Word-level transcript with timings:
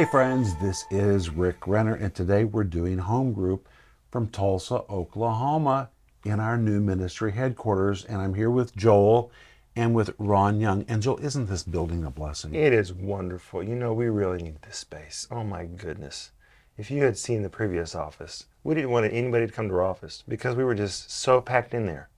Hey 0.00 0.06
friends, 0.06 0.54
this 0.54 0.86
is 0.90 1.28
Rick 1.28 1.66
Renner, 1.66 1.94
and 1.94 2.14
today 2.14 2.44
we're 2.44 2.64
doing 2.64 2.96
home 2.96 3.34
group 3.34 3.68
from 4.10 4.28
Tulsa, 4.28 4.82
Oklahoma, 4.88 5.90
in 6.24 6.40
our 6.40 6.56
new 6.56 6.80
ministry 6.80 7.32
headquarters. 7.32 8.06
And 8.06 8.16
I'm 8.22 8.32
here 8.32 8.48
with 8.48 8.74
Joel 8.74 9.30
and 9.76 9.94
with 9.94 10.14
Ron 10.16 10.58
Young. 10.58 10.86
And 10.88 11.02
Joel, 11.02 11.18
isn't 11.18 11.50
this 11.50 11.64
building 11.64 12.02
a 12.04 12.10
blessing? 12.10 12.54
It 12.54 12.72
is 12.72 12.94
wonderful. 12.94 13.62
You 13.62 13.74
know, 13.74 13.92
we 13.92 14.06
really 14.06 14.42
need 14.42 14.62
this 14.62 14.78
space. 14.78 15.28
Oh 15.30 15.44
my 15.44 15.66
goodness. 15.66 16.30
If 16.78 16.90
you 16.90 17.04
had 17.04 17.18
seen 17.18 17.42
the 17.42 17.50
previous 17.50 17.94
office, 17.94 18.46
we 18.64 18.74
didn't 18.74 18.92
want 18.92 19.12
anybody 19.12 19.46
to 19.48 19.52
come 19.52 19.68
to 19.68 19.74
our 19.74 19.82
office 19.82 20.24
because 20.26 20.56
we 20.56 20.64
were 20.64 20.74
just 20.74 21.10
so 21.10 21.42
packed 21.42 21.74
in 21.74 21.84
there. 21.84 22.08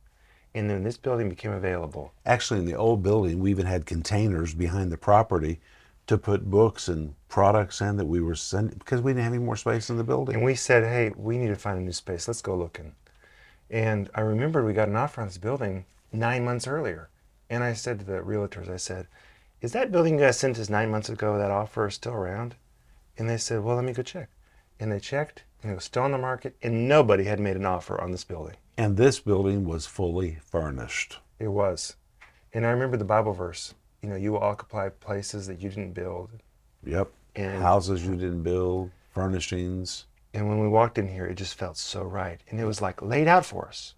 And 0.54 0.70
then 0.70 0.84
this 0.84 0.98
building 0.98 1.28
became 1.28 1.50
available. 1.50 2.12
Actually, 2.24 2.60
in 2.60 2.66
the 2.66 2.76
old 2.76 3.02
building, 3.02 3.40
we 3.40 3.50
even 3.50 3.66
had 3.66 3.86
containers 3.86 4.54
behind 4.54 4.92
the 4.92 4.96
property 4.96 5.58
to 6.12 6.18
put 6.18 6.50
books 6.50 6.88
and 6.88 7.14
products 7.28 7.80
in 7.80 7.96
that 7.96 8.06
we 8.06 8.20
were 8.20 8.34
sending 8.34 8.78
because 8.78 9.00
we 9.00 9.12
didn't 9.12 9.24
have 9.24 9.32
any 9.32 9.42
more 9.42 9.56
space 9.56 9.88
in 9.88 9.96
the 9.96 10.04
building. 10.04 10.36
And 10.36 10.44
we 10.44 10.54
said, 10.54 10.84
hey, 10.84 11.10
we 11.16 11.38
need 11.38 11.48
to 11.48 11.56
find 11.56 11.78
a 11.78 11.82
new 11.82 11.92
space. 11.92 12.28
Let's 12.28 12.42
go 12.42 12.54
looking. 12.54 12.94
And 13.70 14.10
I 14.14 14.20
remembered 14.20 14.66
we 14.66 14.74
got 14.74 14.88
an 14.88 14.96
offer 14.96 15.22
on 15.22 15.28
this 15.28 15.38
building 15.38 15.86
nine 16.12 16.44
months 16.44 16.66
earlier. 16.66 17.08
And 17.48 17.64
I 17.64 17.72
said 17.72 17.98
to 17.98 18.04
the 18.04 18.18
realtors, 18.18 18.68
I 18.68 18.76
said, 18.76 19.06
is 19.62 19.72
that 19.72 19.90
building 19.90 20.18
you 20.18 20.26
guys 20.26 20.38
sent 20.38 20.58
us 20.58 20.68
nine 20.68 20.90
months 20.90 21.08
ago, 21.08 21.38
that 21.38 21.50
offer 21.50 21.86
is 21.86 21.94
still 21.94 22.12
around? 22.12 22.56
And 23.16 23.28
they 23.28 23.38
said, 23.38 23.62
well, 23.62 23.76
let 23.76 23.84
me 23.84 23.92
go 23.92 24.02
check. 24.02 24.28
And 24.78 24.92
they 24.92 25.00
checked, 25.00 25.44
and 25.62 25.72
it 25.72 25.74
was 25.74 25.84
still 25.84 26.02
on 26.02 26.12
the 26.12 26.18
market, 26.18 26.56
and 26.62 26.88
nobody 26.88 27.24
had 27.24 27.40
made 27.40 27.56
an 27.56 27.64
offer 27.64 27.98
on 28.00 28.10
this 28.10 28.24
building. 28.24 28.56
And 28.76 28.96
this 28.96 29.20
building 29.20 29.64
was 29.64 29.86
fully 29.86 30.38
furnished. 30.44 31.20
It 31.38 31.48
was. 31.48 31.96
And 32.52 32.66
I 32.66 32.70
remember 32.70 32.96
the 32.98 33.04
Bible 33.04 33.32
verse, 33.32 33.74
you 34.02 34.08
know, 34.08 34.16
you 34.16 34.32
will 34.32 34.42
occupy 34.42 34.88
places 34.88 35.46
that 35.46 35.60
you 35.60 35.68
didn't 35.68 35.92
build. 35.92 36.30
Yep. 36.84 37.08
And 37.36 37.62
Houses 37.62 38.04
you 38.04 38.12
didn't 38.16 38.42
build, 38.42 38.90
furnishings. 39.14 40.06
And 40.34 40.48
when 40.48 40.58
we 40.60 40.68
walked 40.68 40.98
in 40.98 41.06
here, 41.08 41.26
it 41.26 41.36
just 41.36 41.54
felt 41.54 41.76
so 41.76 42.02
right. 42.02 42.40
And 42.50 42.58
it 42.60 42.64
was 42.64 42.82
like 42.82 43.00
laid 43.00 43.28
out 43.28 43.44
for 43.46 43.66
us. 43.68 43.94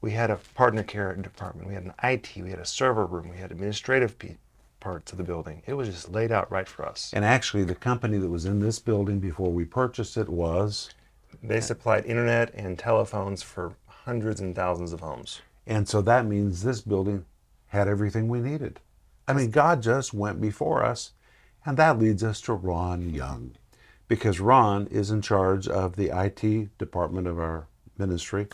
We 0.00 0.12
had 0.12 0.30
a 0.30 0.36
partner 0.54 0.84
care 0.84 1.12
department, 1.16 1.66
we 1.66 1.74
had 1.74 1.82
an 1.84 1.94
IT, 2.04 2.30
we 2.36 2.50
had 2.50 2.60
a 2.60 2.64
server 2.64 3.04
room, 3.06 3.28
we 3.30 3.38
had 3.38 3.50
administrative 3.50 4.16
pe- 4.18 4.36
parts 4.78 5.10
of 5.10 5.18
the 5.18 5.24
building. 5.24 5.62
It 5.66 5.74
was 5.74 5.88
just 5.88 6.10
laid 6.12 6.30
out 6.30 6.50
right 6.52 6.68
for 6.68 6.86
us. 6.86 7.10
And 7.12 7.24
actually, 7.24 7.64
the 7.64 7.74
company 7.74 8.18
that 8.18 8.28
was 8.28 8.44
in 8.44 8.60
this 8.60 8.78
building 8.78 9.18
before 9.18 9.50
we 9.50 9.64
purchased 9.64 10.16
it 10.16 10.28
was, 10.28 10.90
They 11.42 11.60
supplied 11.60 12.06
internet 12.06 12.54
and 12.54 12.78
telephones 12.78 13.42
for 13.42 13.74
hundreds 13.86 14.40
and 14.40 14.54
thousands 14.54 14.92
of 14.92 15.00
homes. 15.00 15.40
and 15.66 15.88
so 15.88 16.00
that 16.02 16.26
means 16.26 16.62
this 16.62 16.80
building 16.80 17.24
had 17.68 17.88
everything 17.88 18.28
we 18.28 18.40
needed. 18.40 18.78
I 19.28 19.34
mean, 19.34 19.50
God 19.50 19.82
just 19.82 20.14
went 20.14 20.40
before 20.40 20.82
us, 20.82 21.12
and 21.66 21.76
that 21.76 21.98
leads 21.98 22.24
us 22.24 22.40
to 22.42 22.54
Ron 22.54 23.10
Young, 23.10 23.52
because 24.08 24.40
Ron 24.40 24.86
is 24.86 25.10
in 25.10 25.20
charge 25.20 25.68
of 25.68 25.96
the 25.96 26.10
IT 26.18 26.78
department 26.78 27.26
of 27.26 27.38
our 27.38 27.66
ministry 27.98 28.48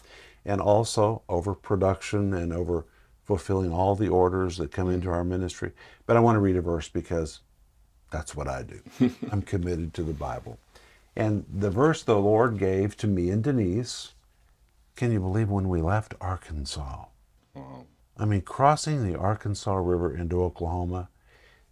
and 0.44 0.60
also 0.60 1.22
over 1.28 1.54
production 1.54 2.34
and 2.34 2.52
over 2.52 2.84
fulfilling 3.24 3.72
all 3.72 3.94
the 3.94 4.08
orders 4.08 4.58
that 4.58 4.72
come 4.72 4.90
into 4.90 5.08
our 5.08 5.24
ministry. 5.24 5.72
But 6.06 6.16
I 6.16 6.20
want 6.20 6.36
to 6.36 6.40
read 6.40 6.56
a 6.56 6.60
verse 6.60 6.88
because 6.88 7.40
that's 8.10 8.34
what 8.34 8.48
I 8.48 8.64
do. 8.64 8.80
I'm 9.32 9.42
committed 9.42 9.94
to 9.94 10.02
the 10.02 10.12
Bible. 10.12 10.58
And 11.16 11.44
the 11.52 11.70
verse 11.70 12.02
the 12.02 12.18
Lord 12.18 12.58
gave 12.58 12.96
to 12.98 13.06
me 13.06 13.30
and 13.30 13.42
Denise, 13.42 14.12
can 14.96 15.12
you 15.12 15.20
believe 15.20 15.48
when 15.48 15.68
we 15.68 15.80
left 15.80 16.14
Arkansas? 16.20 17.06
I 18.16 18.24
mean, 18.24 18.42
crossing 18.42 19.04
the 19.04 19.18
Arkansas 19.18 19.74
River 19.74 20.16
into 20.16 20.42
Oklahoma 20.42 21.08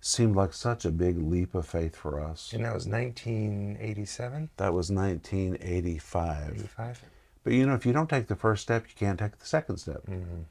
seemed 0.01 0.35
like 0.35 0.53
such 0.53 0.85
a 0.85 0.91
big 0.91 1.17
leap 1.19 1.55
of 1.55 1.67
faith 1.67 1.95
for 1.95 2.21
us. 2.21 2.53
And 2.53 2.65
that 2.65 2.75
was 2.75 2.87
1987, 2.87 4.51
That 4.57 4.75
was 4.75 4.91
1985. 4.91 6.55
85. 6.55 7.03
But 7.45 7.53
you 7.53 7.67
know, 7.67 7.75
if 7.75 7.87
you 7.87 7.93
don't 7.93 8.11
take 8.11 8.27
the 8.27 8.37
first 8.37 8.63
step, 8.63 8.85
you 8.89 8.95
can't 8.97 9.19
take 9.19 9.39
the 9.39 9.47
second 9.47 9.77
step. 9.79 10.05
Mm-hmm. 10.07 10.43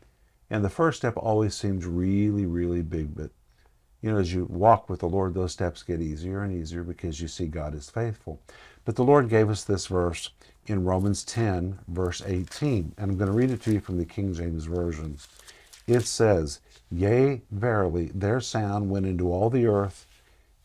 And 0.50 0.64
the 0.64 0.70
first 0.70 0.98
step 0.98 1.16
always 1.18 1.56
seems 1.56 1.86
really, 1.86 2.46
really 2.46 2.82
big. 2.82 3.16
But, 3.16 3.32
you 4.02 4.12
know, 4.12 4.18
as 4.18 4.34
you 4.34 4.46
walk 4.46 4.90
with 4.90 5.00
the 5.00 5.10
Lord, 5.10 5.34
those 5.34 5.54
steps 5.54 5.84
get 5.84 6.02
easier 6.02 6.44
and 6.44 6.54
easier 6.54 6.84
because 6.84 7.22
you 7.22 7.28
see 7.28 7.48
God 7.48 7.74
is 7.74 7.90
faithful. 7.90 8.42
But 8.84 8.96
the 8.96 9.04
Lord 9.04 9.30
gave 9.30 9.50
us 9.50 9.64
this 9.64 9.88
verse 9.88 10.30
in 10.68 10.84
Romans 10.84 11.24
10, 11.24 11.80
verse 11.88 12.22
18. 12.26 12.94
And 12.98 13.12
I'm 13.12 13.18
going 13.18 13.30
to 13.32 13.36
read 13.36 13.52
it 13.52 13.62
to 13.64 13.74
you 13.74 13.80
from 13.80 13.98
the 13.98 14.06
King 14.06 14.34
James 14.34 14.66
Version. 14.66 15.18
It 15.92 16.06
says, 16.06 16.62
Yea, 16.90 17.42
verily, 17.52 18.12
their 18.16 18.40
sound 18.40 18.90
went 18.90 19.06
into 19.06 19.30
all 19.30 19.50
the 19.50 19.66
earth, 19.66 20.08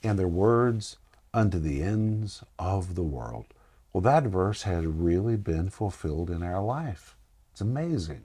and 0.01 0.17
their 0.17 0.29
words 0.29 0.99
unto 1.35 1.59
the 1.59 1.83
ends 1.83 2.45
of 2.61 2.95
the 2.95 3.03
world. 3.03 3.47
Well, 3.93 4.03
that 4.03 4.23
verse 4.23 4.63
has 4.63 4.87
really 4.87 5.37
been 5.37 5.69
fulfilled 5.69 6.31
in 6.31 6.45
our 6.45 6.63
life. 6.63 7.17
It's 7.51 7.61
amazing. 7.61 8.25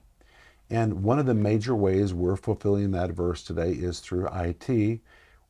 And 0.70 1.02
one 1.02 1.18
of 1.18 1.26
the 1.26 1.34
major 1.34 1.74
ways 1.74 2.14
we're 2.14 2.36
fulfilling 2.36 2.92
that 2.92 3.10
verse 3.10 3.42
today 3.42 3.72
is 3.72 3.98
through 3.98 4.28
IT 4.32 5.00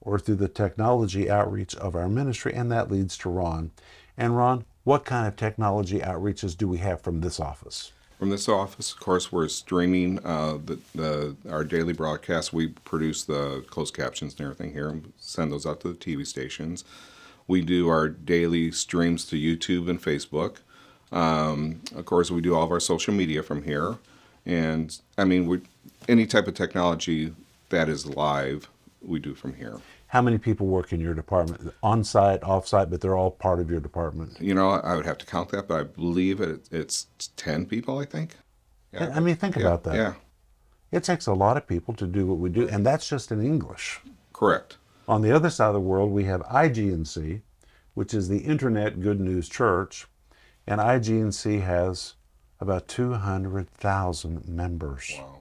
or 0.00 0.18
through 0.18 0.36
the 0.36 0.48
technology 0.48 1.28
outreach 1.28 1.76
of 1.76 1.94
our 1.94 2.08
ministry, 2.08 2.54
and 2.54 2.72
that 2.72 2.90
leads 2.90 3.18
to 3.18 3.28
Ron. 3.28 3.72
And 4.16 4.38
Ron, 4.38 4.64
what 4.84 5.04
kind 5.04 5.28
of 5.28 5.36
technology 5.36 5.98
outreaches 5.98 6.56
do 6.56 6.66
we 6.66 6.78
have 6.78 7.02
from 7.02 7.20
this 7.20 7.38
office? 7.38 7.92
From 8.22 8.30
this 8.30 8.48
office, 8.48 8.92
of 8.92 9.00
course, 9.00 9.32
we're 9.32 9.48
streaming 9.48 10.24
uh, 10.24 10.56
the, 10.64 10.78
the 10.94 11.36
our 11.50 11.64
daily 11.64 11.92
broadcast. 11.92 12.52
We 12.52 12.68
produce 12.68 13.24
the 13.24 13.64
closed 13.68 13.96
captions 13.96 14.34
and 14.34 14.42
everything 14.42 14.72
here 14.72 14.88
and 14.90 15.12
send 15.16 15.50
those 15.50 15.66
out 15.66 15.80
to 15.80 15.88
the 15.88 15.94
TV 15.94 16.24
stations. 16.24 16.84
We 17.48 17.62
do 17.62 17.88
our 17.88 18.08
daily 18.08 18.70
streams 18.70 19.24
to 19.24 19.34
YouTube 19.34 19.90
and 19.90 20.00
Facebook. 20.00 20.58
Um, 21.10 21.80
of 21.96 22.04
course, 22.04 22.30
we 22.30 22.40
do 22.40 22.54
all 22.54 22.62
of 22.62 22.70
our 22.70 22.78
social 22.78 23.12
media 23.12 23.42
from 23.42 23.64
here. 23.64 23.98
And 24.46 24.96
I 25.18 25.24
mean, 25.24 25.48
we, 25.48 25.62
any 26.06 26.24
type 26.26 26.46
of 26.46 26.54
technology 26.54 27.34
that 27.70 27.88
is 27.88 28.06
live, 28.06 28.68
we 29.04 29.18
do 29.18 29.34
from 29.34 29.54
here. 29.54 29.80
How 30.12 30.20
many 30.20 30.36
people 30.36 30.66
work 30.66 30.92
in 30.92 31.00
your 31.00 31.14
department? 31.14 31.72
On 31.82 32.04
site, 32.04 32.42
off 32.42 32.68
site, 32.68 32.90
but 32.90 33.00
they're 33.00 33.16
all 33.16 33.30
part 33.30 33.60
of 33.60 33.70
your 33.70 33.80
department. 33.80 34.38
You 34.38 34.52
know, 34.52 34.68
I 34.72 34.94
would 34.94 35.06
have 35.06 35.16
to 35.16 35.24
count 35.24 35.48
that, 35.52 35.68
but 35.68 35.80
I 35.80 35.84
believe 35.84 36.38
it, 36.42 36.68
it's 36.70 37.06
10 37.36 37.64
people, 37.64 37.98
I 37.98 38.04
think. 38.04 38.36
yeah. 38.92 39.10
I 39.14 39.20
mean, 39.20 39.36
think 39.36 39.56
Yeah, 39.56 39.62
about 39.62 39.84
that. 39.84 39.94
Yeah, 39.96 40.14
It 40.90 41.02
takes 41.02 41.26
a 41.26 41.32
lot 41.32 41.56
of 41.56 41.66
people 41.66 41.94
to 41.94 42.06
do 42.06 42.26
what 42.26 42.36
we 42.36 42.50
do, 42.50 42.68
and 42.68 42.84
that's 42.84 43.08
just 43.08 43.32
in 43.32 43.40
English. 43.40 44.00
correct. 44.34 44.76
On 45.08 45.22
the 45.22 45.32
other 45.32 45.48
side 45.48 45.68
of 45.68 45.74
the 45.74 45.80
world, 45.80 46.10
we 46.10 46.24
have 46.24 46.42
IGNC, 46.42 47.40
which 47.94 48.12
is 48.12 48.28
the 48.28 48.40
Internet 48.40 49.00
Good 49.00 49.18
News 49.18 49.48
Church, 49.48 50.06
and 50.66 50.78
IGNC 50.78 51.62
has 51.62 52.16
about 52.60 52.86
200,000 52.86 54.46
members. 54.46 55.14
Wow. 55.18 55.38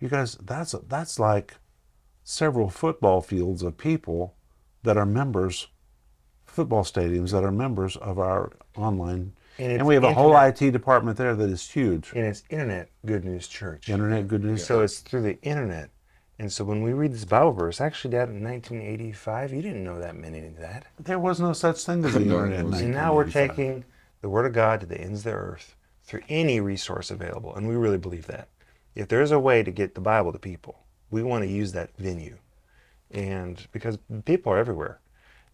You 0.00 0.08
guys, 0.08 0.34
that's 0.42 0.72
that's 0.88 1.20
like 1.20 1.54
several 2.24 2.68
football 2.70 3.20
fields 3.20 3.62
of 3.62 3.76
people 3.76 4.34
that 4.82 4.96
are 4.96 5.06
members, 5.06 5.68
football 6.44 6.84
stadiums 6.84 7.30
that 7.32 7.44
are 7.44 7.52
members 7.52 7.96
of 7.96 8.18
our 8.18 8.52
online. 8.76 9.32
And 9.58 9.72
And, 9.72 9.86
we 9.86 9.94
have 9.94 10.04
a 10.04 10.14
whole. 10.14 10.36
IT 10.36 10.70
department 10.70 11.18
there 11.18 11.34
that 11.36 11.50
is 11.50 11.70
huge. 11.70 12.12
And 12.14 12.24
it's 12.24 12.42
Internet 12.50 12.88
Good 13.04 13.24
News 13.24 13.46
Church. 13.48 13.88
Internet 13.88 14.28
Good 14.28 14.44
News. 14.44 14.64
So 14.64 14.80
it's 14.80 15.00
through 15.00 15.22
the 15.22 15.40
internet. 15.42 15.90
And 16.38 16.50
so 16.50 16.64
when 16.64 16.82
we 16.82 16.92
read 16.94 17.12
this 17.12 17.24
Bible 17.26 17.52
verse, 17.52 17.80
actually, 17.80 18.12
Dad, 18.12 18.30
in 18.30 18.42
1985, 18.42 19.52
you 19.52 19.62
didn't 19.62 19.84
know 19.84 20.00
that 20.00 20.16
many 20.16 20.40
of 20.46 20.56
that. 20.56 20.86
There 20.98 21.18
was 21.18 21.38
no 21.38 21.52
such 21.52 21.84
thing 21.84 22.04
as 22.04 22.14
the 22.14 22.20
No, 22.20 22.36
internet. 22.44 22.56
it 22.58 22.60
in 22.60 22.70
was- 22.70 22.80
And 22.80 22.92
now 22.92 23.14
we're 23.14 23.30
taking 23.30 23.84
the 24.22 24.28
Word 24.30 24.46
of 24.46 24.52
God 24.52 24.80
to 24.80 24.86
the 24.86 25.00
ends 25.00 25.20
of 25.20 25.24
the 25.24 25.32
earth 25.32 25.76
through 26.04 26.22
any 26.28 26.58
resource 26.60 27.10
available. 27.10 27.54
And 27.54 27.68
we 27.68 27.76
really 27.76 27.98
believe 27.98 28.26
that. 28.28 28.48
If 28.94 29.08
there's 29.08 29.30
a 29.30 29.38
way 29.38 29.62
to 29.62 29.70
get 29.70 29.94
the 29.94 30.00
Bible 30.00 30.32
to 30.32 30.38
people, 30.38 30.80
we 31.12 31.22
want 31.22 31.44
to 31.44 31.50
use 31.50 31.70
that 31.72 31.96
venue. 31.96 32.36
And 33.12 33.64
because 33.70 33.98
people 34.24 34.52
are 34.52 34.58
everywhere 34.58 35.00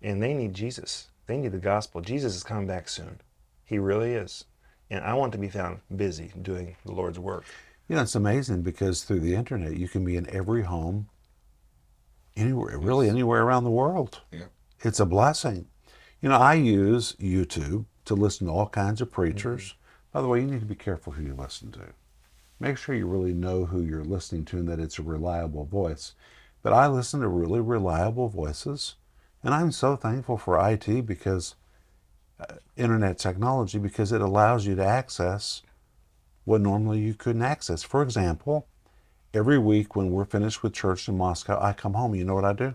and 0.00 0.22
they 0.22 0.32
need 0.32 0.54
Jesus, 0.54 1.08
they 1.26 1.36
need 1.36 1.52
the 1.52 1.58
gospel. 1.58 2.00
Jesus 2.00 2.34
is 2.34 2.42
coming 2.42 2.66
back 2.66 2.88
soon. 2.88 3.20
He 3.64 3.78
really 3.78 4.14
is. 4.14 4.44
And 4.88 5.04
I 5.04 5.12
want 5.12 5.32
to 5.32 5.38
be 5.38 5.50
found 5.50 5.80
busy 5.94 6.32
doing 6.40 6.76
the 6.86 6.92
Lord's 6.92 7.18
work. 7.18 7.44
You 7.88 7.96
know, 7.96 8.02
it's 8.02 8.14
amazing 8.14 8.62
because 8.62 9.04
through 9.04 9.20
the 9.20 9.34
internet, 9.34 9.76
you 9.76 9.88
can 9.88 10.04
be 10.04 10.16
in 10.16 10.30
every 10.30 10.62
home, 10.62 11.08
anywhere, 12.36 12.78
really 12.78 13.08
anywhere 13.08 13.42
around 13.42 13.64
the 13.64 13.70
world. 13.70 14.20
Yeah. 14.30 14.44
It's 14.80 15.00
a 15.00 15.06
blessing. 15.06 15.66
You 16.22 16.28
know, 16.28 16.36
I 16.36 16.54
use 16.54 17.16
YouTube 17.20 17.86
to 18.04 18.14
listen 18.14 18.46
to 18.46 18.52
all 18.52 18.68
kinds 18.68 19.00
of 19.00 19.10
preachers. 19.10 19.62
Mm-hmm. 19.62 20.12
By 20.12 20.22
the 20.22 20.28
way, 20.28 20.40
you 20.40 20.46
need 20.46 20.60
to 20.60 20.66
be 20.66 20.74
careful 20.74 21.12
who 21.12 21.22
you 21.22 21.34
listen 21.34 21.72
to. 21.72 21.80
Make 22.60 22.76
sure 22.76 22.94
you 22.94 23.06
really 23.06 23.32
know 23.32 23.66
who 23.66 23.82
you're 23.82 24.04
listening 24.04 24.44
to 24.46 24.58
and 24.58 24.68
that 24.68 24.80
it's 24.80 24.98
a 24.98 25.02
reliable 25.02 25.64
voice. 25.64 26.14
But 26.62 26.72
I 26.72 26.88
listen 26.88 27.20
to 27.20 27.28
really 27.28 27.60
reliable 27.60 28.28
voices, 28.28 28.96
and 29.44 29.54
I'm 29.54 29.70
so 29.70 29.94
thankful 29.94 30.38
for 30.38 30.58
IT 30.68 31.06
because 31.06 31.54
uh, 32.40 32.54
internet 32.76 33.18
technology 33.18 33.78
because 33.78 34.10
it 34.10 34.20
allows 34.20 34.66
you 34.66 34.74
to 34.74 34.84
access 34.84 35.62
what 36.44 36.60
normally 36.60 36.98
you 36.98 37.14
couldn't 37.14 37.42
access. 37.42 37.84
For 37.84 38.02
example, 38.02 38.66
every 39.32 39.58
week 39.58 39.94
when 39.94 40.10
we're 40.10 40.24
finished 40.24 40.62
with 40.62 40.72
church 40.72 41.08
in 41.08 41.16
Moscow, 41.16 41.62
I 41.62 41.72
come 41.72 41.94
home. 41.94 42.14
You 42.14 42.24
know 42.24 42.34
what 42.34 42.44
I 42.44 42.54
do? 42.54 42.74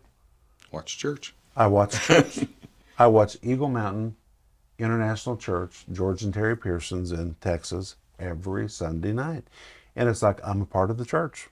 Watch 0.71 0.97
church. 0.97 1.33
I 1.57 1.68
watch 1.68 2.00
church. 2.01 2.45
I 2.97 3.07
watch 3.07 3.38
Eagle 3.41 3.69
Mountain 3.69 4.15
International 4.80 5.35
Church, 5.35 5.85
George 5.91 6.24
and 6.24 6.33
Terri 6.33 6.59
Pearsons 6.59 7.12
in 7.12 7.35
Texas 7.41 7.95
every 8.23 8.69
Sunday 8.69 9.11
night. 9.13 9.43
And 9.95 10.09
it's 10.09 10.21
like 10.23 10.39
I'm 10.43 10.61
a 10.61 10.65
part 10.65 10.89
of 10.89 10.97
the 10.97 11.05
church. 11.05 11.49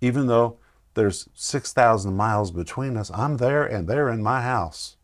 Even 0.00 0.26
though 0.26 0.58
there's 0.94 1.28
6,000 1.34 2.14
miles 2.16 2.50
between 2.50 2.96
us, 2.96 3.10
I'm 3.12 3.36
there 3.38 3.64
and 3.64 3.88
they're 3.88 4.08
in 4.08 4.22
my 4.22 4.42
house. 4.42 4.96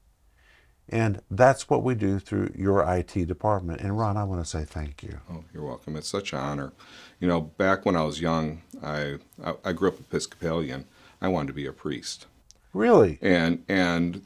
And 0.88 1.20
that's 1.30 1.68
what 1.68 1.82
we 1.82 1.94
do 1.96 2.20
through 2.20 2.52
your 2.54 2.80
IT 2.88 3.12
department. 3.26 3.80
And 3.80 3.98
Ron, 3.98 4.16
I 4.16 4.22
want 4.24 4.42
to 4.44 4.48
say 4.48 4.64
thank 4.64 5.02
you. 5.02 5.18
Oh, 5.30 5.42
you're 5.52 5.64
welcome. 5.64 5.96
It's 5.96 6.08
such 6.08 6.32
an 6.32 6.38
honor. 6.38 6.72
You 7.18 7.26
know, 7.26 7.40
back 7.40 7.84
when 7.84 7.96
I 7.96 8.04
was 8.04 8.20
young, 8.20 8.62
I 8.82 9.16
I, 9.44 9.54
I 9.64 9.72
grew 9.72 9.88
up 9.88 9.98
Episcopalian. 9.98 10.84
I 11.20 11.28
wanted 11.28 11.48
to 11.48 11.52
be 11.54 11.66
a 11.66 11.72
priest, 11.72 12.26
Really? 12.72 13.18
and 13.22 13.64
and 13.68 14.22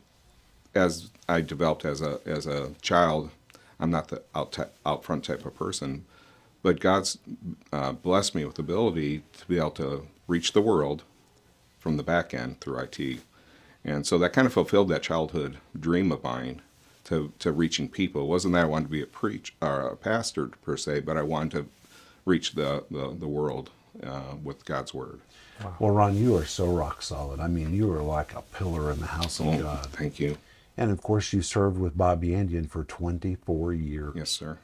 as 0.75 1.11
I 1.29 1.41
developed 1.41 1.85
as 1.87 2.03
a 2.03 2.21
as 2.27 2.47
a 2.47 2.73
child, 2.83 3.31
I'm 3.79 3.91
not 3.91 4.09
the 4.09 4.23
out 4.35 4.59
out 4.85 5.03
front 5.05 5.25
type 5.25 5.47
of 5.47 5.55
person, 5.57 6.05
but 6.63 6.81
God's 6.81 7.19
uh, 7.73 7.93
blessed 7.93 8.35
me 8.35 8.45
with 8.45 8.57
the 8.57 8.63
ability 8.63 9.23
to 9.39 9.47
be 9.47 9.59
able 9.59 9.71
to 9.73 10.07
reach 10.27 10.53
the 10.53 10.61
world 10.61 11.03
from 11.79 11.97
the 11.97 12.03
back 12.03 12.35
end 12.35 12.61
through 12.61 12.79
IT, 12.79 13.21
and 13.85 14.07
so 14.07 14.19
that 14.19 14.33
kind 14.33 14.47
of 14.47 14.53
fulfilled 14.53 14.89
that 14.89 15.03
childhood 15.03 15.59
dream 15.79 16.13
of 16.13 16.23
mine 16.23 16.61
to 17.05 17.33
to 17.39 17.51
reaching 17.53 17.89
people. 17.89 18.23
It 18.23 18.27
wasn't 18.29 18.55
that 18.55 18.63
I 18.65 18.69
wanted 18.69 18.87
to 18.87 18.91
be 18.91 19.03
a 19.03 19.07
preach 19.07 19.55
or 19.63 19.81
a 19.89 19.97
pastor 19.97 20.49
per 20.63 20.77
se, 20.77 21.01
but 21.01 21.17
I 21.17 21.23
wanted 21.23 21.51
to 21.53 21.67
reach 22.25 22.53
the 22.53 22.85
the, 22.91 23.15
the 23.19 23.29
world 23.29 23.71
uh, 24.07 24.35
with 24.43 24.65
God's 24.65 24.93
word. 24.95 25.21
Well, 25.79 25.91
Ron, 25.91 26.17
you 26.17 26.37
are 26.37 26.47
so 26.47 26.67
rock 26.67 27.03
solid. 27.03 27.39
I 27.39 27.47
mean, 27.47 27.75
you 27.75 27.93
are 27.93 28.01
like 28.03 28.35
a 28.35 28.41
pillar 28.41 28.91
in 28.91 28.99
the 29.01 29.07
house 29.07 29.41
of 29.41 29.47
Oh, 29.49 29.59
God. 29.59 29.87
thank 29.87 30.19
you. 30.19 30.39
And 30.79 30.91
of 30.91 31.03
course, 31.03 31.35
you 31.35 31.43
served 31.43 31.79
with 31.79 31.99
Bob 31.99 32.23
Yandian 32.23 32.67
for 32.71 32.83
24 32.85 33.75
years. 33.75 34.13
Yes, 34.17 34.31
sir. 34.31 34.57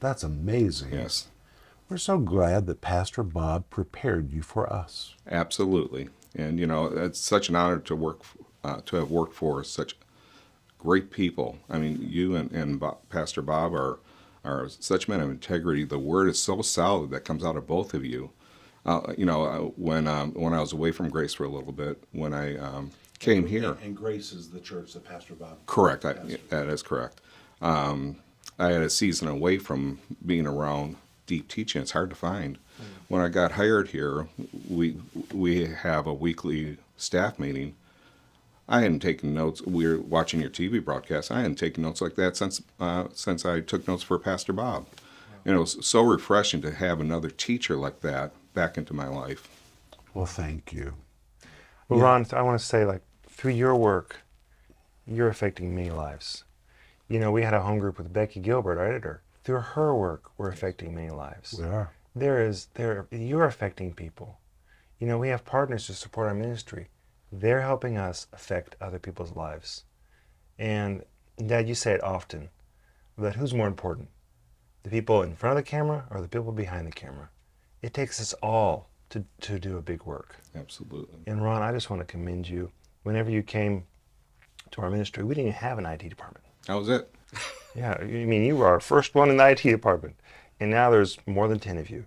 That's 0.00 0.24
amazing. 0.24 0.92
Yes, 0.92 1.28
We're 1.90 1.96
so 1.96 2.18
glad 2.18 2.66
that 2.66 2.80
Pastor 2.80 3.24
Bob 3.24 3.68
prepared 3.68 4.30
you 4.32 4.42
for 4.42 4.72
us. 4.72 5.16
absolutely. 5.28 6.08
And 6.36 6.60
you 6.60 6.66
know, 6.66 6.86
it's 6.86 7.18
such 7.18 7.48
an 7.48 7.56
honor 7.56 7.80
to 7.80 7.96
work 7.96 8.20
uh, 8.62 8.80
to 8.86 8.96
have 8.96 9.10
worked 9.10 9.34
for 9.34 9.64
such 9.64 9.96
great 10.78 11.10
people. 11.10 11.58
I 11.68 11.78
mean, 11.78 11.98
you 12.00 12.36
and, 12.36 12.52
and 12.52 12.78
Bo- 12.78 12.98
Pastor 13.08 13.42
Bob 13.42 13.74
are 13.74 13.98
are 14.44 14.68
such 14.68 15.08
men 15.08 15.20
of 15.20 15.28
integrity. 15.28 15.82
The 15.82 15.98
word 15.98 16.28
is 16.28 16.38
so 16.38 16.62
solid 16.62 17.10
that 17.10 17.24
comes 17.24 17.44
out 17.44 17.56
of 17.56 17.66
both 17.66 17.92
of 17.92 18.04
you. 18.04 18.30
Uh, 18.86 19.12
you 19.18 19.26
know, 19.26 19.44
uh, 19.44 19.58
when 19.76 20.06
um, 20.06 20.32
when 20.34 20.54
I 20.54 20.60
was 20.60 20.72
away 20.72 20.92
from 20.92 21.10
Grace 21.10 21.34
for 21.34 21.42
a 21.42 21.48
little 21.48 21.72
bit, 21.72 22.04
when 22.12 22.32
I 22.32 22.56
um, 22.56 22.92
came 23.18 23.48
here, 23.48 23.76
And 23.82 23.96
Grace 23.96 24.30
is 24.32 24.50
the 24.50 24.60
church 24.60 24.92
that 24.92 25.04
Pastor 25.04 25.34
Bob. 25.34 25.58
Correct. 25.66 26.04
I, 26.04 26.12
that 26.50 26.68
is 26.68 26.82
correct. 26.82 27.20
Um, 27.60 28.16
I 28.60 28.68
had 28.70 28.82
a 28.82 28.90
season 28.90 29.26
away 29.26 29.58
from 29.58 29.98
being 30.24 30.46
around 30.46 30.94
deep 31.30 31.46
teaching. 31.46 31.80
It's 31.80 31.92
hard 31.92 32.10
to 32.10 32.16
find. 32.16 32.58
When 33.06 33.22
I 33.22 33.28
got 33.28 33.52
hired 33.52 33.90
here, 33.90 34.26
we 34.68 34.96
we 35.32 35.66
have 35.66 36.08
a 36.08 36.12
weekly 36.12 36.78
staff 36.96 37.38
meeting. 37.38 37.76
I 38.68 38.80
hadn't 38.80 38.98
taken 38.98 39.32
notes. 39.32 39.62
We 39.62 39.86
were 39.86 40.00
watching 40.00 40.40
your 40.40 40.50
TV 40.50 40.84
broadcast. 40.84 41.30
I 41.30 41.42
hadn't 41.42 41.54
taken 41.54 41.84
notes 41.84 42.00
like 42.00 42.16
that 42.16 42.36
since 42.36 42.60
uh, 42.80 43.04
since 43.14 43.44
I 43.44 43.60
took 43.60 43.86
notes 43.86 44.02
for 44.02 44.18
Pastor 44.18 44.52
Bob. 44.52 44.86
And 45.44 45.54
it 45.54 45.58
was 45.58 45.86
so 45.86 46.02
refreshing 46.02 46.60
to 46.62 46.72
have 46.72 47.00
another 47.00 47.30
teacher 47.30 47.76
like 47.76 48.00
that 48.00 48.32
back 48.52 48.76
into 48.76 48.92
my 48.92 49.06
life. 49.06 49.48
Well, 50.12 50.26
thank 50.26 50.72
you. 50.72 50.94
Well, 51.88 52.00
Yeah. 52.00 52.06
Ron, 52.06 52.26
I 52.32 52.42
want 52.42 52.60
to 52.60 52.66
say, 52.66 52.84
like, 52.84 53.02
through 53.28 53.52
your 53.52 53.76
work, 53.76 54.16
you're 55.06 55.28
affecting 55.28 55.74
many 55.74 55.90
lives. 55.90 56.44
You 57.08 57.20
know, 57.20 57.30
we 57.30 57.42
had 57.42 57.54
a 57.54 57.62
home 57.62 57.78
group 57.78 57.96
with 57.98 58.12
Becky 58.12 58.40
Gilbert, 58.40 58.78
our 58.78 58.86
editor. 58.86 59.22
Through 59.50 59.62
her 59.62 59.96
work, 59.96 60.30
we're 60.38 60.52
affecting 60.52 60.94
many 60.94 61.10
lives. 61.10 61.56
We 61.58 61.64
are. 61.64 61.90
There 62.14 62.46
is, 62.46 62.68
there, 62.74 63.08
you're 63.10 63.46
affecting 63.46 63.92
people. 63.92 64.38
You 65.00 65.08
know, 65.08 65.18
we 65.18 65.26
have 65.30 65.44
partners 65.44 65.88
to 65.88 65.94
support 65.94 66.28
our 66.28 66.34
ministry. 66.34 66.86
They're 67.32 67.62
helping 67.62 67.98
us 67.98 68.28
affect 68.32 68.76
other 68.80 69.00
people's 69.00 69.34
lives. 69.34 69.82
And, 70.56 71.02
Dad, 71.44 71.68
you 71.68 71.74
say 71.74 71.94
it 71.94 72.04
often, 72.04 72.50
but 73.18 73.34
who's 73.34 73.52
more 73.52 73.66
important? 73.66 74.10
The 74.84 74.90
people 74.90 75.20
in 75.22 75.34
front 75.34 75.58
of 75.58 75.64
the 75.64 75.68
camera 75.68 76.06
or 76.10 76.20
the 76.20 76.28
people 76.28 76.52
behind 76.52 76.86
the 76.86 76.92
camera? 76.92 77.30
It 77.82 77.92
takes 77.92 78.20
us 78.20 78.32
all 78.34 78.88
to, 79.08 79.24
to 79.40 79.58
do 79.58 79.78
a 79.78 79.82
big 79.82 80.04
work. 80.04 80.36
Absolutely. 80.54 81.18
And 81.26 81.42
Ron, 81.42 81.60
I 81.60 81.72
just 81.72 81.90
want 81.90 81.98
to 81.98 82.06
commend 82.06 82.48
you. 82.48 82.70
Whenever 83.02 83.32
you 83.32 83.42
came 83.42 83.82
to 84.70 84.82
our 84.82 84.90
ministry, 84.90 85.24
we 85.24 85.34
didn't 85.34 85.48
even 85.48 85.58
have 85.58 85.78
an 85.78 85.86
IT 85.86 86.08
department. 86.08 86.44
That 86.68 86.74
was 86.74 86.88
it. 86.88 87.12
Yeah, 87.74 87.96
I 88.00 88.04
mean, 88.04 88.44
you 88.44 88.56
were 88.56 88.66
our 88.66 88.80
first 88.80 89.14
one 89.14 89.30
in 89.30 89.36
the 89.36 89.48
IT 89.48 89.62
department, 89.62 90.16
and 90.58 90.70
now 90.70 90.90
there's 90.90 91.18
more 91.26 91.46
than 91.48 91.60
10 91.60 91.78
of 91.78 91.88
you. 91.90 92.06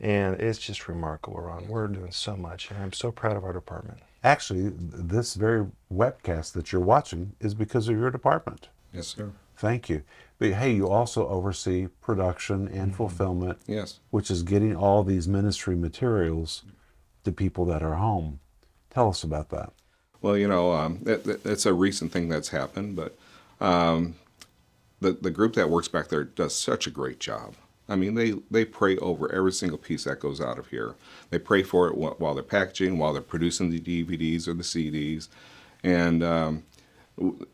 And 0.00 0.38
it's 0.40 0.58
just 0.58 0.88
remarkable, 0.88 1.40
Ron. 1.40 1.68
We're 1.68 1.86
doing 1.88 2.12
so 2.12 2.36
much, 2.36 2.70
and 2.70 2.82
I'm 2.82 2.92
so 2.92 3.10
proud 3.10 3.36
of 3.36 3.44
our 3.44 3.52
department. 3.52 3.98
Actually, 4.24 4.72
this 4.78 5.34
very 5.34 5.66
webcast 5.92 6.52
that 6.52 6.72
you're 6.72 6.80
watching 6.82 7.32
is 7.40 7.54
because 7.54 7.88
of 7.88 7.96
your 7.96 8.10
department. 8.10 8.68
Yes, 8.92 9.08
sir. 9.08 9.30
Thank 9.56 9.88
you. 9.88 10.02
But 10.38 10.52
hey, 10.52 10.72
you 10.72 10.88
also 10.88 11.26
oversee 11.28 11.86
production 12.02 12.68
and 12.68 12.94
fulfillment, 12.94 13.58
Yes. 13.66 14.00
which 14.10 14.30
is 14.30 14.42
getting 14.42 14.76
all 14.76 15.02
these 15.02 15.26
ministry 15.26 15.76
materials 15.76 16.62
to 17.24 17.32
people 17.32 17.64
that 17.66 17.82
are 17.82 17.94
home. 17.94 18.40
Tell 18.90 19.08
us 19.08 19.22
about 19.24 19.48
that. 19.50 19.72
Well, 20.20 20.36
you 20.36 20.48
know, 20.48 20.72
um, 20.72 21.02
it, 21.06 21.26
it- 21.26 21.40
it's 21.46 21.64
a 21.66 21.72
recent 21.72 22.12
thing 22.12 22.28
that's 22.28 22.48
happened, 22.48 22.96
but 22.96 23.16
um, 23.60 24.14
the 25.00 25.12
the 25.12 25.30
group 25.30 25.54
that 25.54 25.70
works 25.70 25.88
back 25.88 26.08
there 26.08 26.24
does 26.24 26.54
such 26.54 26.86
a 26.86 26.90
great 26.90 27.20
job. 27.20 27.54
I 27.88 27.96
mean, 27.96 28.14
they 28.14 28.34
they 28.50 28.64
pray 28.64 28.96
over 28.98 29.30
every 29.32 29.52
single 29.52 29.78
piece 29.78 30.04
that 30.04 30.20
goes 30.20 30.40
out 30.40 30.58
of 30.58 30.68
here. 30.68 30.94
They 31.30 31.38
pray 31.38 31.62
for 31.62 31.88
it 31.88 31.96
while 31.96 32.34
they're 32.34 32.42
packaging, 32.42 32.98
while 32.98 33.12
they're 33.12 33.22
producing 33.22 33.70
the 33.70 33.80
DVDs 33.80 34.48
or 34.48 34.54
the 34.54 34.62
CDs, 34.62 35.28
and 35.84 36.22
um, 36.22 36.64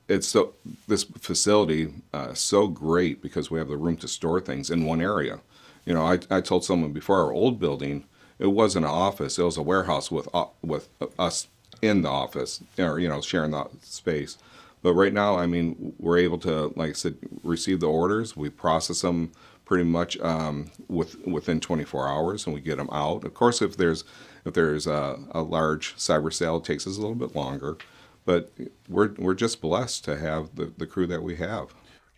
it's 0.08 0.26
so 0.26 0.54
this 0.88 1.04
facility 1.04 1.92
uh, 2.12 2.34
so 2.34 2.66
great 2.66 3.22
because 3.22 3.50
we 3.50 3.58
have 3.58 3.68
the 3.68 3.76
room 3.76 3.96
to 3.98 4.08
store 4.08 4.40
things 4.40 4.70
in 4.70 4.84
one 4.84 5.00
area. 5.00 5.40
You 5.84 5.94
know, 5.94 6.06
I, 6.06 6.18
I 6.30 6.40
told 6.40 6.64
someone 6.64 6.92
before 6.92 7.20
our 7.20 7.32
old 7.32 7.60
building, 7.60 8.04
it 8.38 8.46
wasn't 8.46 8.86
an 8.86 8.90
office; 8.90 9.38
it 9.38 9.42
was 9.42 9.56
a 9.58 9.62
warehouse 9.62 10.10
with 10.10 10.28
uh, 10.34 10.46
with 10.62 10.88
us 11.18 11.48
in 11.82 12.02
the 12.02 12.08
office, 12.08 12.62
or 12.78 12.98
you 12.98 13.08
know, 13.08 13.20
sharing 13.20 13.50
the 13.50 13.66
space. 13.82 14.38
But 14.82 14.94
right 14.94 15.12
now, 15.12 15.36
I 15.36 15.46
mean, 15.46 15.94
we're 15.98 16.18
able 16.18 16.38
to, 16.38 16.72
like 16.76 16.90
I 16.90 16.92
said, 16.94 17.16
receive 17.44 17.80
the 17.80 17.86
orders. 17.86 18.36
We 18.36 18.50
process 18.50 19.00
them 19.02 19.32
pretty 19.64 19.84
much 19.84 20.18
um, 20.20 20.70
with 20.88 21.24
within 21.26 21.60
24 21.60 22.08
hours, 22.08 22.46
and 22.46 22.54
we 22.54 22.60
get 22.60 22.78
them 22.78 22.90
out. 22.90 23.24
Of 23.24 23.32
course, 23.34 23.62
if 23.62 23.76
there's 23.76 24.02
if 24.44 24.54
there's 24.54 24.86
a, 24.88 25.18
a 25.30 25.42
large 25.42 25.94
cyber 25.96 26.32
sale, 26.32 26.56
it 26.56 26.64
takes 26.64 26.86
us 26.86 26.96
a 26.96 27.00
little 27.00 27.14
bit 27.14 27.36
longer. 27.36 27.78
But 28.24 28.52
we're 28.88 29.12
we're 29.18 29.34
just 29.34 29.60
blessed 29.60 30.04
to 30.04 30.18
have 30.18 30.56
the, 30.56 30.72
the 30.76 30.86
crew 30.86 31.06
that 31.06 31.22
we 31.22 31.36
have. 31.36 31.74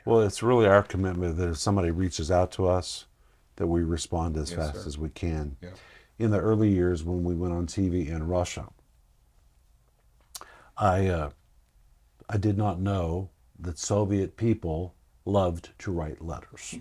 Well, 0.06 0.20
it's 0.20 0.42
really 0.42 0.66
our 0.66 0.82
commitment 0.82 1.36
that 1.36 1.48
if 1.50 1.56
somebody 1.58 1.90
reaches 1.90 2.30
out 2.30 2.50
to 2.52 2.66
us, 2.66 3.04
that 3.56 3.66
we 3.66 3.82
respond 3.82 4.36
as 4.36 4.50
Yes, 4.50 4.58
fast 4.58 4.82
sir. 4.82 4.88
as 4.88 4.98
we 4.98 5.08
can. 5.10 5.56
Yeah. 5.62 5.70
In 6.18 6.30
the 6.30 6.38
early 6.40 6.68
years 6.70 7.02
when 7.04 7.24
we 7.24 7.34
went 7.34 7.52
on 7.54 7.66
TV 7.66 8.08
in 8.08 8.26
Russia, 8.26 8.68
I 10.76 11.06
uh, 11.08 11.30
I 12.28 12.36
did 12.36 12.56
not 12.56 12.80
know 12.80 13.30
that 13.58 13.78
Soviet 13.78 14.36
people 14.36 14.94
loved 15.24 15.70
to 15.78 15.92
write 15.92 16.22
letters. 16.22 16.76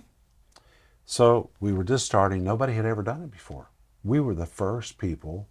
So 1.05 1.49
we 1.59 1.73
were 1.73 1.83
just 1.83 2.05
starting. 2.05 2.43
Nobody 2.43 2.73
had 2.73 2.85
ever 2.85 3.03
done 3.03 3.21
it 3.23 3.31
before. 3.31 3.69
We 4.03 4.19
were 4.19 4.35
the 4.35 4.45
first 4.45 4.97
people 4.97 5.47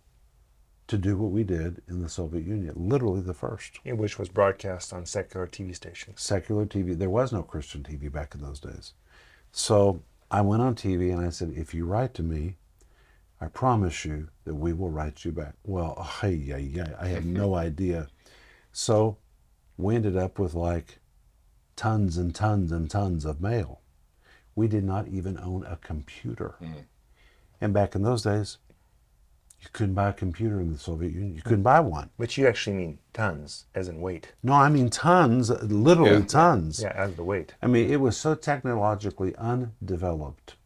to 0.89 0.99
do 0.99 1.17
what 1.17 1.31
we 1.31 1.45
did 1.45 1.83
in 1.89 2.03
the 2.03 2.09
Soviet 2.09 2.45
Union. 2.45 2.75
Literally 2.77 3.21
the 3.21 3.35
first. 3.35 3.79
Which 3.85 4.19
was 4.19 4.29
broadcast 4.29 4.93
on 4.93 5.07
secular 5.07 5.47
TV 5.47 5.75
stations. 5.75 6.21
secular 6.21 6.67
TV. 6.67 6.97
There 6.99 7.11
was 7.11 7.33
no 7.33 7.43
Christian 7.43 7.83
TV 7.83 8.11
back 8.13 8.35
in 8.35 8.43
those 8.43 8.61
days. 8.61 8.93
So 9.53 10.03
I 10.31 10.41
went 10.41 10.63
on 10.63 10.75
TV 10.75 11.13
and 11.13 11.25
I 11.25 11.31
said, 11.31 11.53
if 11.57 11.73
you 11.75 11.87
write 11.87 12.15
to 12.15 12.23
me, 12.23 12.57
I 13.41 13.47
promise 13.47 14.05
you 14.05 14.29
that 14.45 14.55
we 14.55 14.73
will 14.73 14.91
write 14.91 15.25
you 15.25 15.33
back. 15.33 15.55
Well, 15.65 16.09
hey, 16.21 16.33
yeah, 16.33 16.59
yeah, 16.59 16.95
I 17.01 17.09
had 17.09 17.25
no 17.25 17.55
idea. 17.69 18.09
So 18.73 19.17
we 19.77 19.95
ended 19.97 20.17
up 20.17 20.39
with 20.39 20.55
like 20.55 20.99
tons 21.77 22.17
and 22.19 22.35
tons 22.35 22.73
and 22.73 22.91
tons 22.91 23.25
of 23.25 23.41
mail. 23.41 23.81
We 24.55 24.69
did 24.69 24.85
not 24.85 25.09
even 25.09 25.39
own 25.39 25.65
a 25.65 25.77
computer. 25.77 26.57
Mm-hmm. 26.63 26.81
And 27.61 27.73
back 27.73 27.95
in 27.95 28.03
those 28.03 28.23
days, 28.23 28.59
you 29.61 29.69
couldn't 29.73 29.95
buy 29.95 30.09
a 30.09 30.13
computer 30.13 30.61
in 30.61 30.73
the 30.73 30.79
Soviet 30.79 31.13
Union. 31.13 31.37
You 31.37 31.43
couldn't 31.43 31.63
buy 31.63 31.79
one. 31.79 32.11
But 32.19 32.37
you 32.37 32.49
actually 32.49 32.77
mean 32.77 32.99
tons, 33.13 33.67
as 33.75 33.89
in 33.89 34.01
weight. 34.01 34.33
No, 34.43 34.55
I 34.55 34.69
mean 34.69 34.91
tons, 34.91 35.51
literally 35.51 36.19
Yeah. 36.19 36.27
tons. 36.27 36.83
Yeah, 36.83 36.93
as 36.97 37.15
the 37.15 37.23
weight. 37.23 37.55
I 37.63 37.69
mean, 37.69 37.89
it 37.89 38.01
was 38.01 38.17
so 38.17 38.35
technologically 38.35 39.35
undeveloped 39.37 40.57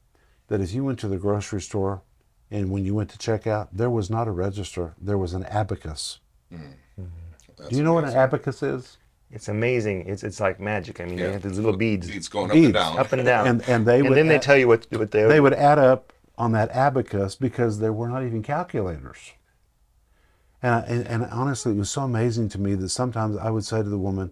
that 0.48 0.62
if 0.62 0.72
you 0.72 0.82
went 0.82 0.98
to 1.00 1.08
the 1.08 1.18
grocery 1.18 1.60
store 1.60 2.02
and 2.50 2.70
when 2.70 2.84
you 2.86 2.94
went 2.94 3.10
to 3.10 3.18
check 3.18 3.46
out, 3.46 3.68
there 3.76 3.90
was 3.90 4.08
not 4.08 4.28
a 4.28 4.32
register, 4.32 4.94
there 4.98 5.18
was 5.18 5.34
an 5.34 5.44
abacus. 5.44 6.20
Mm-hmm. 6.52 6.64
Mm-hmm. 7.02 7.04
That's 7.56 7.70
Do 7.70 7.76
you 7.76 7.82
know 7.82 7.94
what 7.94 8.04
an 8.04 8.14
abacus 8.14 8.62
is? 8.62 8.96
It's 9.30 9.48
amazing. 9.48 10.06
It's 10.06 10.22
it's 10.22 10.38
like 10.40 10.60
magic. 10.60 11.00
I 11.00 11.04
mean, 11.04 11.16
they 11.16 11.32
have 11.32 11.42
these 11.42 11.56
little 11.58 11.76
beads 11.76 12.08
Beads 12.08 12.28
going 12.28 12.50
up 12.50 12.56
and 12.56 12.72
down. 12.72 12.98
up 12.98 13.12
and 13.12 13.24
down, 13.24 13.46
And- 13.48 13.68
and 13.68 13.84
they 13.86 14.02
would 14.02 14.14
then 14.16 14.28
they 14.28 14.38
tell 14.38 14.56
you 14.56 14.68
what 14.68 14.86
what 14.92 15.10
they, 15.10 15.24
they 15.24 15.40
would 15.40 15.54
add 15.54 15.78
up 15.78 16.12
on 16.38 16.52
that 16.52 16.70
abacus 16.70 17.34
because 17.34 17.78
there 17.80 17.92
were 17.92 18.08
not 18.08 18.22
even 18.22 18.42
calculators. 18.42 19.32
And, 20.62 20.74
I, 20.74 20.80
and, 20.80 21.06
and 21.06 21.24
honestly, 21.26 21.72
it 21.72 21.78
was 21.78 21.90
so 21.90 22.02
amazing 22.02 22.48
to 22.50 22.60
me 22.60 22.74
that 22.76 22.88
sometimes 22.88 23.36
I 23.36 23.50
would 23.50 23.64
say 23.64 23.78
to 23.82 23.88
the 23.88 23.98
woman, 23.98 24.30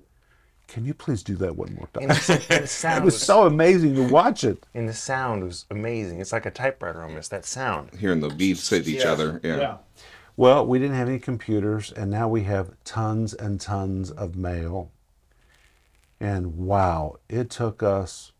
Can 0.68 0.84
you 0.84 0.94
please 0.94 1.22
do 1.22 1.34
that 1.36 1.56
one 1.56 1.74
more 1.74 1.88
time? 1.92 2.10
And 2.10 2.10
the, 2.12 2.46
and 2.50 2.64
it 2.64 2.68
sound 2.68 3.04
was 3.04 3.20
so 3.20 3.46
amazing 3.46 3.94
to 3.96 4.04
watch 4.08 4.44
it. 4.44 4.64
and 4.74 4.88
the 4.88 4.94
sound 4.94 5.44
was 5.44 5.66
amazing. 5.70 6.20
It's 6.20 6.32
like 6.32 6.46
a 6.46 6.50
typewriter 6.50 7.02
almost. 7.02 7.30
That 7.30 7.44
sound. 7.44 7.90
Hearing 7.98 8.20
the 8.20 8.28
beads 8.30 8.68
hit 8.68 8.86
each 8.88 9.04
other. 9.04 9.40
Yeah. 9.42 9.78
Well, 10.36 10.66
we 10.66 10.80
didn't 10.80 10.96
have 10.96 11.08
any 11.08 11.20
computers, 11.20 11.92
and 11.92 12.10
now 12.10 12.28
we 12.28 12.42
have 12.42 12.74
tons 12.82 13.34
and 13.34 13.60
tons 13.60 14.10
of 14.10 14.34
mail. 14.34 14.90
And 16.18 16.56
wow, 16.56 17.18
it 17.28 17.50
took 17.50 17.84
us, 17.84 18.32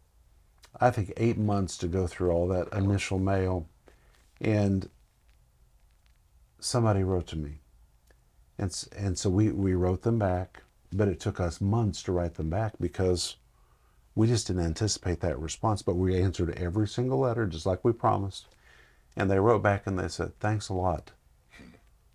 I 0.80 0.90
think, 0.90 1.12
eight 1.16 1.38
months 1.38 1.76
to 1.78 1.86
go 1.86 2.08
through 2.08 2.32
all 2.32 2.48
that 2.48 2.72
initial 2.72 3.20
mail. 3.20 3.68
And 4.40 4.88
somebody 6.58 7.04
wrote 7.04 7.28
to 7.28 7.36
me. 7.36 7.60
And, 8.58 8.84
and 8.96 9.16
so 9.16 9.30
we, 9.30 9.50
we 9.50 9.74
wrote 9.74 10.02
them 10.02 10.18
back, 10.18 10.64
but 10.92 11.06
it 11.06 11.20
took 11.20 11.38
us 11.38 11.60
months 11.60 12.02
to 12.04 12.12
write 12.12 12.34
them 12.34 12.50
back 12.50 12.72
because 12.80 13.36
we 14.16 14.26
just 14.26 14.48
didn't 14.48 14.64
anticipate 14.64 15.20
that 15.20 15.38
response. 15.38 15.82
But 15.82 15.94
we 15.94 16.20
answered 16.20 16.58
every 16.58 16.88
single 16.88 17.20
letter 17.20 17.46
just 17.46 17.66
like 17.66 17.84
we 17.84 17.92
promised. 17.92 18.48
And 19.16 19.30
they 19.30 19.38
wrote 19.38 19.62
back 19.62 19.86
and 19.86 19.96
they 19.96 20.08
said, 20.08 20.38
Thanks 20.40 20.68
a 20.68 20.74
lot. 20.74 21.12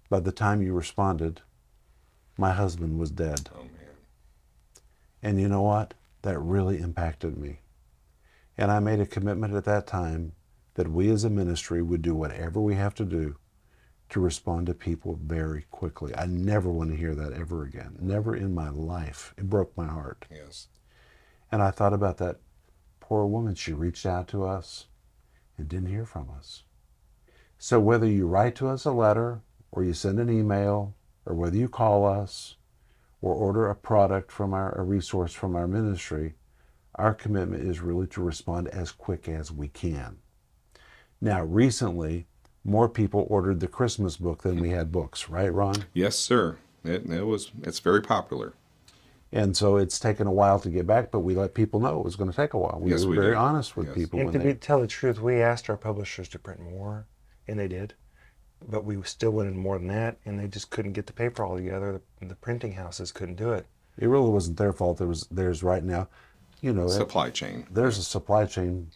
By 0.10 0.20
the 0.20 0.32
time 0.32 0.62
you 0.62 0.74
responded, 0.74 1.42
my 2.38 2.52
husband 2.52 3.00
was 3.00 3.12
dead. 3.12 3.50
Oh 3.54 3.64
man. 3.64 3.96
And 5.22 5.40
you 5.40 5.48
know 5.48 5.62
what? 5.62 5.94
That 6.24 6.40
really 6.40 6.80
impacted 6.80 7.38
me. 7.38 7.60
And 8.58 8.72
I 8.72 8.80
made 8.80 9.00
a 9.00 9.06
commitment 9.06 9.54
at 9.54 9.66
that 9.66 9.88
time 9.88 10.34
that 10.74 10.92
we 10.92 11.10
as 11.12 11.24
a 11.24 11.30
ministry 11.30 11.82
would 11.82 12.02
do 12.02 12.16
whatever 12.16 12.60
we 12.60 12.76
have 12.76 12.94
to 12.96 13.06
do 13.06 13.36
to 14.10 14.20
respond 14.20 14.66
to 14.66 14.74
people 14.74 15.20
very 15.22 15.66
quickly. 15.70 16.16
I 16.16 16.26
never 16.26 16.70
want 16.70 16.90
to 16.90 16.98
hear 16.98 17.14
that 17.16 17.34
ever 17.34 17.64
again. 17.64 17.98
Never 18.00 18.36
in 18.36 18.54
my 18.56 18.70
life. 18.70 19.34
It 19.38 19.50
broke 19.50 19.78
my 19.78 19.88
heart. 19.88 20.26
Yes. 20.32 20.68
And 21.52 21.62
I 21.62 21.72
thought 21.72 21.94
about 21.94 22.18
that 22.18 22.38
poor 23.00 23.26
woman. 23.26 23.56
She 23.56 23.74
reached 23.74 24.06
out 24.06 24.28
to 24.30 24.46
us 24.46 24.88
and 25.58 25.68
didn't 25.68 25.90
hear 25.90 26.06
from 26.06 26.30
us. 26.36 26.64
So 27.58 27.80
whether 27.80 28.08
you 28.08 28.28
write 28.28 28.56
to 28.56 28.68
us 28.68 28.86
a 28.86 28.92
letter 28.92 29.42
or 29.72 29.84
you 29.84 29.94
send 29.94 30.20
an 30.20 30.30
email 30.30 30.96
or 31.26 31.36
whether 31.36 31.56
you 31.58 31.68
call 31.70 32.06
us 32.06 32.56
or 33.22 33.34
order 33.34 33.70
a 33.70 33.76
product 33.76 34.32
from 34.32 34.54
our 34.54 34.72
a 34.78 34.84
resource 34.84 35.34
from 35.34 35.56
our 35.56 35.68
ministry, 35.68 36.36
our 36.96 37.14
commitment 37.14 37.64
is 37.64 37.80
really 37.82 38.08
to 38.08 38.22
respond 38.22 38.68
as 38.70 38.92
quick 38.92 39.28
as 39.28 39.52
we 39.52 39.68
can. 39.68 40.18
Now, 41.22 41.44
recently, 41.44 42.28
more 42.64 42.90
people 42.90 43.26
ordered 43.30 43.60
the 43.60 43.68
Christmas 43.68 44.18
book 44.18 44.44
than 44.44 44.60
we 44.60 44.70
had 44.70 44.92
books, 44.92 45.30
right, 45.30 45.54
Ron? 45.54 45.86
Yes, 45.94 46.18
sir. 46.18 46.58
It, 46.84 47.06
it 47.10 47.26
was. 47.26 47.52
It's 47.64 47.80
very 47.80 48.02
popular. 48.02 48.54
And 49.32 49.56
so 49.56 49.78
it's 49.78 50.00
taken 50.00 50.26
a 50.28 50.32
while 50.32 50.60
to 50.60 50.70
get 50.70 50.88
back, 50.88 51.12
but 51.12 51.20
we 51.20 51.36
let 51.36 51.54
people 51.54 51.80
know 51.80 52.00
it 52.00 52.06
was 52.06 52.16
going 52.16 52.32
to 52.32 52.36
take 52.36 52.54
a 52.54 52.58
while. 52.58 52.80
We 52.82 52.92
Yes, 52.92 53.04
were 53.04 53.12
we 53.12 53.16
very 53.18 53.30
did. 53.30 53.38
honest 53.38 53.78
with 53.78 53.88
Yes. 53.88 53.96
people 53.96 54.20
And 54.20 54.28
when 54.28 54.34
to 54.34 54.40
they 54.40 54.54
be, 54.54 54.60
tell 54.60 54.82
the 54.82 54.88
truth, 54.88 55.22
we 55.22 55.42
asked 55.42 55.70
our 55.70 55.78
publishers 55.78 56.28
to 56.30 56.40
print 56.40 56.62
more, 56.62 57.06
and 57.48 57.60
they 57.60 57.68
did. 57.68 57.94
But 58.68 58.84
we 58.84 59.02
still 59.04 59.32
wanted 59.32 59.56
more 59.56 59.78
than 59.78 59.88
that, 59.88 60.18
and 60.26 60.40
they 60.40 60.48
just 60.48 60.70
couldn't 60.70 60.94
get 60.94 61.08
the 61.08 61.14
paper 61.14 61.44
all 61.44 61.56
together. 61.56 62.02
The, 62.20 62.26
the 62.28 62.36
printing 62.36 62.74
houses 62.74 63.12
couldn't 63.12 63.36
do 63.36 63.52
it. 63.54 63.66
It 63.98 64.08
really 64.08 64.30
wasn't 64.30 64.58
their 64.58 64.74
fault. 64.74 64.98
There 64.98 65.08
was 65.08 65.28
there's 65.32 65.64
right 65.64 65.84
now, 65.84 66.08
you 66.62 66.74
know, 66.74 66.88
Supply 66.88 67.30
chain. 67.30 67.66
there's 67.72 67.98
a 67.98 68.04
supply 68.04 68.46
chain 68.46 68.88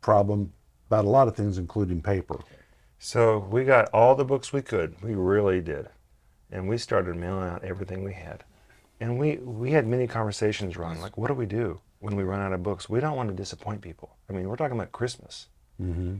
problem 0.00 0.52
about 0.88 1.04
a 1.04 1.08
lot 1.08 1.28
of 1.28 1.36
things, 1.36 1.58
including 1.58 2.02
paper. 2.02 2.40
So 2.98 3.38
we 3.38 3.64
got 3.64 3.88
all 3.92 4.14
the 4.14 4.24
books 4.24 4.52
we 4.52 4.62
could. 4.62 5.00
We 5.02 5.14
really 5.14 5.60
did. 5.60 5.88
And 6.50 6.68
we 6.68 6.78
started 6.78 7.14
mailing 7.14 7.48
out 7.48 7.62
everything 7.62 8.02
we 8.02 8.14
had. 8.14 8.42
And 9.00 9.18
we, 9.18 9.36
we 9.36 9.70
had 9.70 9.86
many 9.86 10.06
conversations, 10.08 10.76
Ron, 10.76 11.00
like, 11.00 11.16
what 11.16 11.28
do 11.28 11.34
we 11.34 11.46
do 11.46 11.80
when 12.00 12.16
we 12.16 12.24
run 12.24 12.40
out 12.40 12.52
of 12.52 12.62
books? 12.62 12.88
We 12.88 12.98
don't 13.00 13.16
want 13.16 13.28
to 13.28 13.34
disappoint 13.34 13.80
people. 13.82 14.16
I 14.28 14.32
mean, 14.32 14.48
we're 14.48 14.56
talking 14.56 14.76
about 14.76 14.90
Christmas. 14.90 15.46
Mm-hmm. 15.80 16.16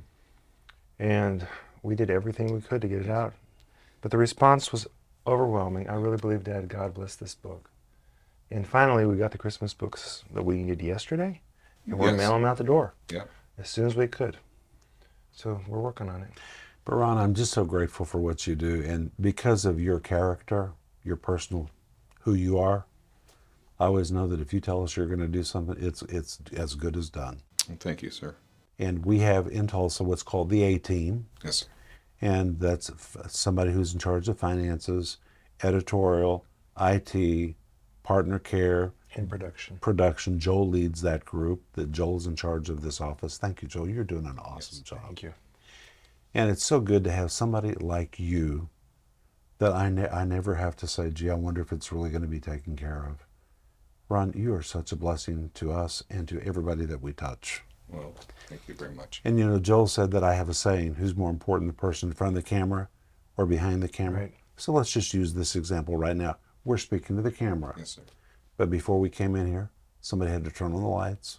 And 1.01 1.47
we 1.89 1.95
did 1.97 2.11
everything 2.11 2.53
we 2.55 2.61
could 2.61 2.83
to 2.83 2.89
get 2.89 3.01
it 3.01 3.09
out. 3.09 3.33
But 4.03 4.11
the 4.11 4.19
response 4.19 4.71
was 4.71 4.87
overwhelming. 5.27 5.89
I 5.89 5.95
really 5.95 6.19
believe, 6.19 6.45
Dad, 6.45 6.69
God 6.69 6.93
bless 6.93 7.17
this 7.17 7.35
book. 7.35 7.71
And 8.51 8.67
finally, 8.67 9.07
we 9.07 9.17
got 9.17 9.33
the 9.33 9.39
Christmas 9.39 9.73
books 9.73 10.23
that 10.35 10.45
we 10.45 10.57
needed 10.63 10.83
yesterday, 10.83 11.41
and 11.87 11.99
we're 11.99 12.11
Yes. 12.11 12.19
mailing 12.19 12.43
them 12.43 12.51
out 12.51 12.59
the 12.59 12.65
door 12.65 12.93
Yeah. 13.11 13.25
as 13.57 13.71
soon 13.71 13.87
as 13.87 13.97
we 13.97 14.07
could. 14.07 14.37
So 15.33 15.63
we're 15.67 15.81
working 15.81 16.11
on 16.11 16.23
it. 16.23 16.31
But 16.85 16.97
Ron, 16.97 17.17
I'm 17.19 17.35
just 17.35 17.53
so 17.53 17.65
grateful 17.65 18.05
for 18.07 18.19
what 18.19 18.47
you 18.47 18.55
do, 18.55 18.83
and 18.83 19.11
because 19.21 19.65
of 19.65 19.81
your 19.81 19.99
character, 20.01 20.73
your 21.03 21.17
personal, 21.17 21.71
who 22.21 22.35
you 22.35 22.59
are, 22.59 22.85
I 23.81 23.87
always 23.87 24.11
know 24.13 24.27
that 24.27 24.41
if 24.41 24.53
you 24.53 24.61
tell 24.61 24.83
us 24.83 24.97
you're 24.97 25.07
going 25.07 25.21
to 25.21 25.29
do 25.29 25.43
something, 25.43 25.77
it's 25.79 26.03
it's 26.03 26.39
as 26.55 26.75
good 26.75 26.97
as 26.97 27.09
done. 27.11 27.41
Thank 27.79 28.03
you, 28.03 28.11
sir. 28.11 28.35
And 28.79 29.05
we 29.05 29.19
have 29.21 29.47
in 29.49 29.67
Tulsa 29.67 30.03
what's 30.05 30.23
called 30.23 30.51
the 30.51 30.63
A 30.63 30.79
team, 30.79 31.27
Yes. 31.45 31.67
And 32.21 32.59
that's 32.59 32.91
somebody 33.29 33.73
who's 33.73 33.93
in 33.93 34.01
charge 34.01 34.29
of 34.29 34.39
finances, 34.39 35.19
editorial, 35.63 36.45
IT, 36.81 37.55
partner 38.03 38.39
care, 38.39 38.93
In 39.15 39.27
production. 39.29 39.79
production. 39.81 40.39
Joel 40.41 40.69
leads 40.69 41.03
that 41.03 41.25
group. 41.25 41.63
That 41.75 41.93
Joel's 41.93 42.27
in 42.27 42.35
charge 42.37 42.71
of 42.71 42.83
this 42.83 43.01
office. 43.01 43.39
Thank 43.39 43.63
you, 43.63 43.69
Joel. 43.69 43.89
You're 43.89 44.05
doing 44.05 44.27
an 44.27 44.39
awesome 44.39 44.83
job. 44.83 45.01
Thank 45.05 45.23
you. 45.23 45.35
And 46.35 46.51
it's 46.51 46.65
so 46.65 46.81
good 46.81 47.05
to 47.05 47.13
have 47.13 47.31
somebody 47.33 47.73
like 47.75 48.19
you 48.19 48.69
that 49.59 49.73
I, 49.73 49.89
ne- 49.89 50.09
I 50.09 50.25
never 50.25 50.57
have 50.57 50.77
to 50.77 50.87
say, 50.87 51.11
gee, 51.11 51.31
I 51.31 51.35
wonder 51.35 51.61
if 51.61 51.73
it's 51.73 51.93
really 51.93 52.11
going 52.11 52.23
to 52.23 52.29
be 52.29 52.41
taken 52.41 52.77
care 52.77 53.05
of. 53.09 53.25
Ron, 54.09 54.33
you 54.35 54.55
are 54.55 54.63
such 54.63 54.93
a 54.93 54.97
blessing 54.97 55.51
to 55.55 55.73
us 55.73 56.03
and 56.11 56.27
to 56.29 56.41
everybody 56.43 56.85
that 56.87 57.03
we 57.03 57.13
touch. 57.13 57.63
Well, 57.91 58.15
thank 58.49 58.63
you 58.69 58.75
very 58.75 58.93
much. 58.93 59.21
And 59.25 59.39
you 59.39 59.47
know, 59.47 59.59
Joel 59.59 59.87
said 59.87 60.11
that 60.11 60.25
I 60.25 60.35
have 60.35 60.49
a 60.49 60.55
saying 60.55 60.95
who's 60.95 61.17
more 61.17 61.31
important, 61.31 61.71
the 61.71 61.75
person 61.75 62.11
in 62.11 62.15
front 62.15 62.37
of 62.37 62.43
the 62.43 62.49
camera 62.49 62.89
or 63.37 63.47
behind 63.47 63.83
the 63.83 63.89
camera? 63.89 64.23
Right. 64.23 64.35
So 64.57 64.73
let's 64.73 64.91
just 64.91 65.15
use 65.15 65.33
this 65.33 65.57
example 65.57 65.97
right 65.97 66.17
now. 66.17 66.37
We're 66.65 66.77
speaking 66.79 67.17
to 67.17 67.23
the 67.23 67.31
camera. 67.31 67.75
Yes, 67.79 67.91
sir. 67.91 68.03
But 68.57 68.69
before 68.69 68.99
we 68.99 69.09
came 69.09 69.37
in 69.37 69.47
here, 69.47 69.71
somebody 70.01 70.33
had 70.33 70.45
to 70.45 70.51
turn 70.51 70.75
on 70.75 70.83
the 70.83 70.89
lights. 70.89 71.39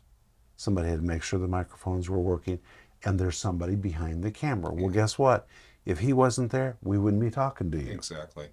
Somebody 0.56 0.90
had 0.90 1.02
to 1.02 1.06
make 1.06 1.22
sure 1.22 1.40
the 1.40 1.48
microphones 1.48 2.10
were 2.10 2.20
working. 2.20 2.60
And 3.04 3.20
there's 3.20 3.38
somebody 3.38 3.76
behind 3.76 4.24
the 4.24 4.32
camera. 4.32 4.74
Well, 4.74 4.90
mm. 4.90 4.94
guess 4.94 5.20
what? 5.20 5.48
If 5.86 6.00
he 6.00 6.14
wasn't 6.14 6.52
there, 6.52 6.78
we 6.82 6.98
wouldn't 6.98 7.22
be 7.22 7.30
talking 7.30 7.72
to 7.72 7.78
you. 7.78 7.92
Exactly. 7.92 8.48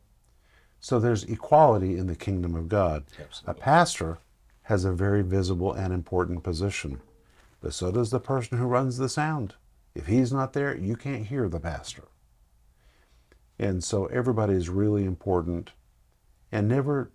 So 0.80 0.98
there's 0.98 1.24
equality 1.24 1.96
in 1.96 2.06
the 2.06 2.14
kingdom 2.14 2.54
of 2.54 2.68
God. 2.68 3.04
Absolutely. 3.20 3.60
A 3.60 3.64
pastor 3.64 4.18
has 4.62 4.84
a 4.84 4.92
very 4.92 5.22
visible 5.22 5.72
and 5.72 5.92
important 5.92 6.42
position, 6.42 7.00
but 7.60 7.74
so 7.74 7.90
does 7.90 8.10
the 8.10 8.20
person 8.20 8.58
who 8.58 8.66
runs 8.66 8.98
the 8.98 9.08
sound. 9.08 9.54
If 9.94 10.06
he's 10.06 10.32
not 10.32 10.52
there, 10.52 10.76
you 10.76 10.96
can't 10.96 11.26
hear 11.26 11.48
the 11.48 11.60
pastor. 11.60 12.04
And 13.58 13.82
so 13.82 14.06
everybody 14.06 14.54
is 14.54 14.68
really 14.68 15.04
important 15.04 15.72
and 16.52 16.68
never 16.68 17.10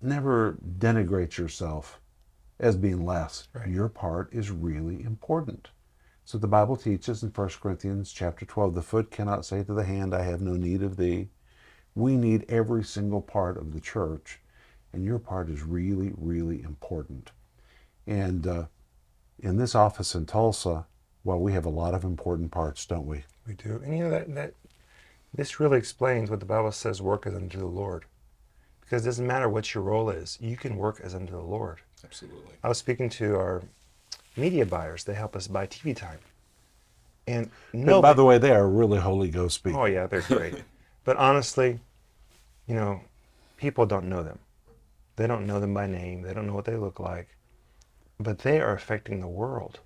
never 0.00 0.58
denigrate 0.78 1.36
yourself 1.36 2.00
as 2.58 2.76
being 2.76 3.04
less. 3.04 3.48
Right. 3.52 3.68
Your 3.68 3.88
part 3.88 4.32
is 4.32 4.50
really 4.50 5.02
important. 5.02 5.68
So 6.24 6.38
the 6.38 6.48
Bible 6.48 6.76
teaches 6.76 7.22
in 7.22 7.30
1 7.30 7.48
Corinthians 7.60 8.12
chapter 8.12 8.46
12, 8.46 8.74
the 8.74 8.82
foot 8.82 9.10
cannot 9.10 9.44
say 9.44 9.62
to 9.64 9.74
the 9.74 9.84
hand, 9.84 10.14
I 10.14 10.22
have 10.22 10.40
no 10.40 10.52
need 10.52 10.82
of 10.82 10.96
thee. 10.96 11.28
We 11.94 12.16
need 12.16 12.46
every 12.48 12.84
single 12.84 13.20
part 13.20 13.58
of 13.58 13.72
the 13.72 13.80
church, 13.80 14.40
and 14.92 15.04
your 15.04 15.18
part 15.18 15.50
is 15.50 15.62
really, 15.62 16.12
really 16.16 16.62
important. 16.62 17.32
And 18.06 18.46
uh, 18.46 18.64
in 19.42 19.58
this 19.58 19.74
office 19.74 20.14
in 20.14 20.24
Tulsa, 20.24 20.86
well, 21.24 21.38
we 21.38 21.52
have 21.52 21.66
a 21.66 21.70
lot 21.70 21.94
of 21.94 22.04
important 22.04 22.50
parts, 22.50 22.86
don't 22.86 23.06
we? 23.06 23.24
We 23.46 23.54
do. 23.54 23.80
And 23.84 23.96
you 23.96 24.04
know 24.04 24.10
that 24.10 24.34
that 24.34 24.54
this 25.34 25.58
really 25.60 25.78
explains 25.78 26.30
what 26.30 26.40
the 26.40 26.46
Bible 26.46 26.72
says 26.72 27.02
work 27.02 27.26
as 27.26 27.34
unto 27.34 27.58
the 27.58 27.66
Lord. 27.66 28.04
Because 28.80 29.04
it 29.04 29.08
doesn't 29.08 29.26
matter 29.26 29.48
what 29.48 29.74
your 29.74 29.82
role 29.82 30.10
is, 30.10 30.38
you 30.40 30.56
can 30.56 30.76
work 30.76 31.00
as 31.02 31.14
unto 31.14 31.32
the 31.32 31.40
Lord. 31.40 31.80
Absolutely. 32.04 32.52
I 32.62 32.68
was 32.68 32.78
speaking 32.78 33.08
to 33.10 33.36
our 33.36 33.62
media 34.36 34.66
buyers. 34.66 35.04
They 35.04 35.14
help 35.14 35.34
us 35.34 35.46
buy 35.48 35.66
TV 35.66 35.96
time. 35.96 36.18
And 37.26 37.50
No, 37.72 37.92
no 37.92 38.02
by 38.02 38.12
the 38.12 38.24
way, 38.24 38.38
they 38.38 38.50
are 38.50 38.68
really 38.68 38.98
Holy 38.98 39.30
Ghost 39.30 39.64
people. 39.64 39.80
Oh 39.80 39.84
yeah, 39.86 40.06
they're 40.06 40.22
great. 40.22 40.62
but 41.04 41.16
honestly, 41.16 41.80
you 42.66 42.74
know, 42.74 43.00
people 43.56 43.86
don't 43.86 44.08
know 44.08 44.22
them. 44.22 44.38
They 45.16 45.26
don't 45.26 45.46
know 45.46 45.60
them 45.60 45.72
by 45.72 45.86
name. 45.86 46.22
They 46.22 46.34
don't 46.34 46.46
know 46.46 46.54
what 46.54 46.64
they 46.64 46.76
look 46.76 47.00
like. 47.00 47.28
But 48.22 48.38
they 48.38 48.60
are 48.60 48.72
affecting 48.72 49.18
the 49.20 49.26
world. 49.26 49.80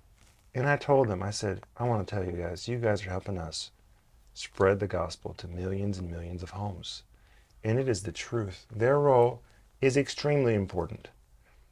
And 0.53 0.69
I 0.69 0.77
told 0.77 1.07
them, 1.07 1.23
I 1.23 1.31
said, 1.31 1.63
I 1.75 1.85
want 1.85 2.07
to 2.07 2.15
tell 2.15 2.23
you 2.23 2.33
guys, 2.33 2.67
you 2.67 2.77
guys 2.77 3.05
are 3.05 3.09
helping 3.09 3.39
us 3.39 3.71
spread 4.35 4.79
the 4.79 4.87
gospel 4.87 5.33
to 5.33 5.47
millions 5.47 5.97
and 5.97 6.11
millions 6.11 6.43
of 6.43 6.51
homes. 6.51 7.01
And 7.63 7.79
it 7.79 7.89
is 7.89 8.03
the 8.03 8.11
truth. 8.11 8.67
Their 8.73 8.99
role 8.99 9.41
is 9.81 9.97
extremely 9.97 10.53
important. 10.53 11.09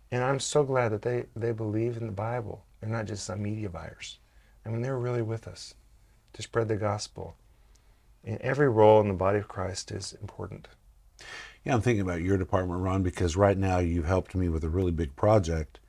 And 0.10 0.24
I'm 0.24 0.40
so 0.40 0.64
glad 0.64 0.90
that 0.90 1.04
they, 1.04 1.26
they 1.36 1.52
believe 1.52 1.98
in 1.98 2.08
the 2.08 2.12
Bible. 2.12 2.64
They're 2.80 2.90
not 2.90 3.06
just 3.06 3.26
some 3.26 3.44
media 3.44 3.70
buyers. 3.70 4.18
I 4.66 4.70
mean, 4.70 4.82
they're 4.82 4.98
really 4.98 5.22
with 5.22 5.48
us 5.48 5.76
to 6.34 6.42
spread 6.42 6.68
the 6.68 6.78
gospel. 6.78 7.36
And 8.24 8.42
every 8.42 8.70
role 8.70 9.02
in 9.02 9.08
the 9.08 9.14
body 9.14 9.38
of 9.38 9.48
Christ 9.48 9.92
is 9.92 10.18
important. 10.20 10.68
Yeah, 11.64 11.76
I'm 11.76 11.82
thinking 11.82 12.02
about 12.02 12.22
your 12.22 12.38
department, 12.38 12.82
Ron, 12.82 13.04
because 13.04 13.36
right 13.36 13.58
now 13.58 13.78
you've 13.78 14.06
helped 14.06 14.34
me 14.34 14.50
with 14.50 14.64
a 14.64 14.70
really 14.70 14.92
big 14.92 15.16
project. 15.16 15.80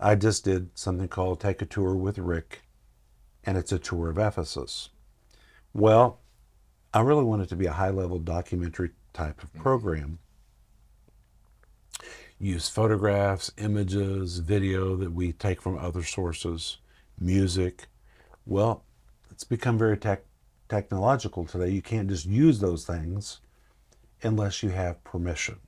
I 0.00 0.14
just 0.14 0.44
did 0.44 0.70
something 0.78 1.08
called 1.08 1.40
Take 1.40 1.60
a 1.60 1.66
Tour 1.66 1.96
with 1.96 2.18
Rick, 2.18 2.62
and 3.42 3.58
it's 3.58 3.72
a 3.72 3.80
tour 3.80 4.10
of 4.10 4.18
Ephesus. 4.18 4.90
Well, 5.74 6.20
I 6.94 7.00
really 7.00 7.24
want 7.24 7.42
it 7.42 7.48
to 7.48 7.56
be 7.56 7.66
a 7.66 7.72
high 7.72 7.90
level 7.90 8.20
documentary 8.20 8.90
type 9.12 9.42
of 9.42 9.50
mm-hmm. 9.50 9.62
program. 9.62 10.18
Use 12.38 12.68
photographs, 12.68 13.50
images, 13.58 14.38
video 14.38 14.94
that 14.96 15.12
we 15.12 15.32
take 15.32 15.60
from 15.60 15.76
other 15.76 16.04
sources, 16.04 16.78
music. 17.18 17.88
Well, 18.46 18.84
it's 19.32 19.42
become 19.42 19.76
very 19.76 19.96
tech, 19.96 20.22
technological 20.68 21.44
today. 21.44 21.70
You 21.70 21.82
can't 21.82 22.08
just 22.08 22.26
use 22.26 22.60
those 22.60 22.86
things 22.86 23.40
unless 24.22 24.62
you 24.62 24.68
have 24.68 25.02
permission. 25.02 25.58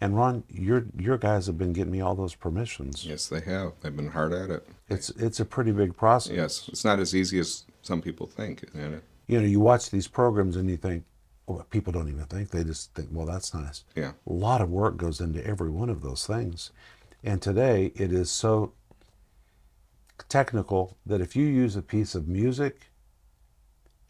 And 0.00 0.14
Ron, 0.16 0.44
your 0.50 0.84
your 0.98 1.16
guys 1.16 1.46
have 1.46 1.56
been 1.56 1.72
getting 1.72 1.92
me 1.92 2.00
all 2.02 2.14
those 2.14 2.34
permissions. 2.34 3.06
Yes, 3.06 3.28
they 3.28 3.40
have. 3.40 3.72
They've 3.80 3.96
been 3.96 4.10
hard 4.10 4.32
at 4.32 4.50
it. 4.50 4.68
It's 4.88 5.08
it's 5.10 5.40
a 5.40 5.44
pretty 5.44 5.72
big 5.72 5.96
process. 5.96 6.34
Yes, 6.34 6.68
it's 6.68 6.84
not 6.84 6.98
as 6.98 7.14
easy 7.14 7.38
as 7.38 7.64
some 7.82 8.02
people 8.02 8.26
think. 8.26 8.64
You 9.26 9.40
know, 9.40 9.46
you 9.46 9.58
watch 9.58 9.90
these 9.90 10.06
programs 10.06 10.56
and 10.56 10.68
you 10.68 10.76
think, 10.76 11.04
oh, 11.48 11.54
well, 11.54 11.66
people 11.70 11.92
don't 11.92 12.08
even 12.08 12.24
think. 12.26 12.50
They 12.50 12.62
just 12.62 12.94
think, 12.94 13.08
well, 13.10 13.26
that's 13.26 13.54
nice. 13.54 13.84
yeah, 13.96 14.12
A 14.26 14.32
lot 14.32 14.60
of 14.60 14.70
work 14.70 14.96
goes 14.96 15.20
into 15.20 15.44
every 15.46 15.70
one 15.70 15.88
of 15.88 16.02
those 16.02 16.26
things. 16.26 16.70
And 17.24 17.40
today 17.42 17.92
it 17.96 18.12
is 18.12 18.30
so 18.30 18.72
technical 20.28 20.96
that 21.06 21.20
if 21.20 21.34
you 21.36 21.46
use 21.46 21.74
a 21.76 21.82
piece 21.82 22.14
of 22.14 22.28
music 22.28 22.90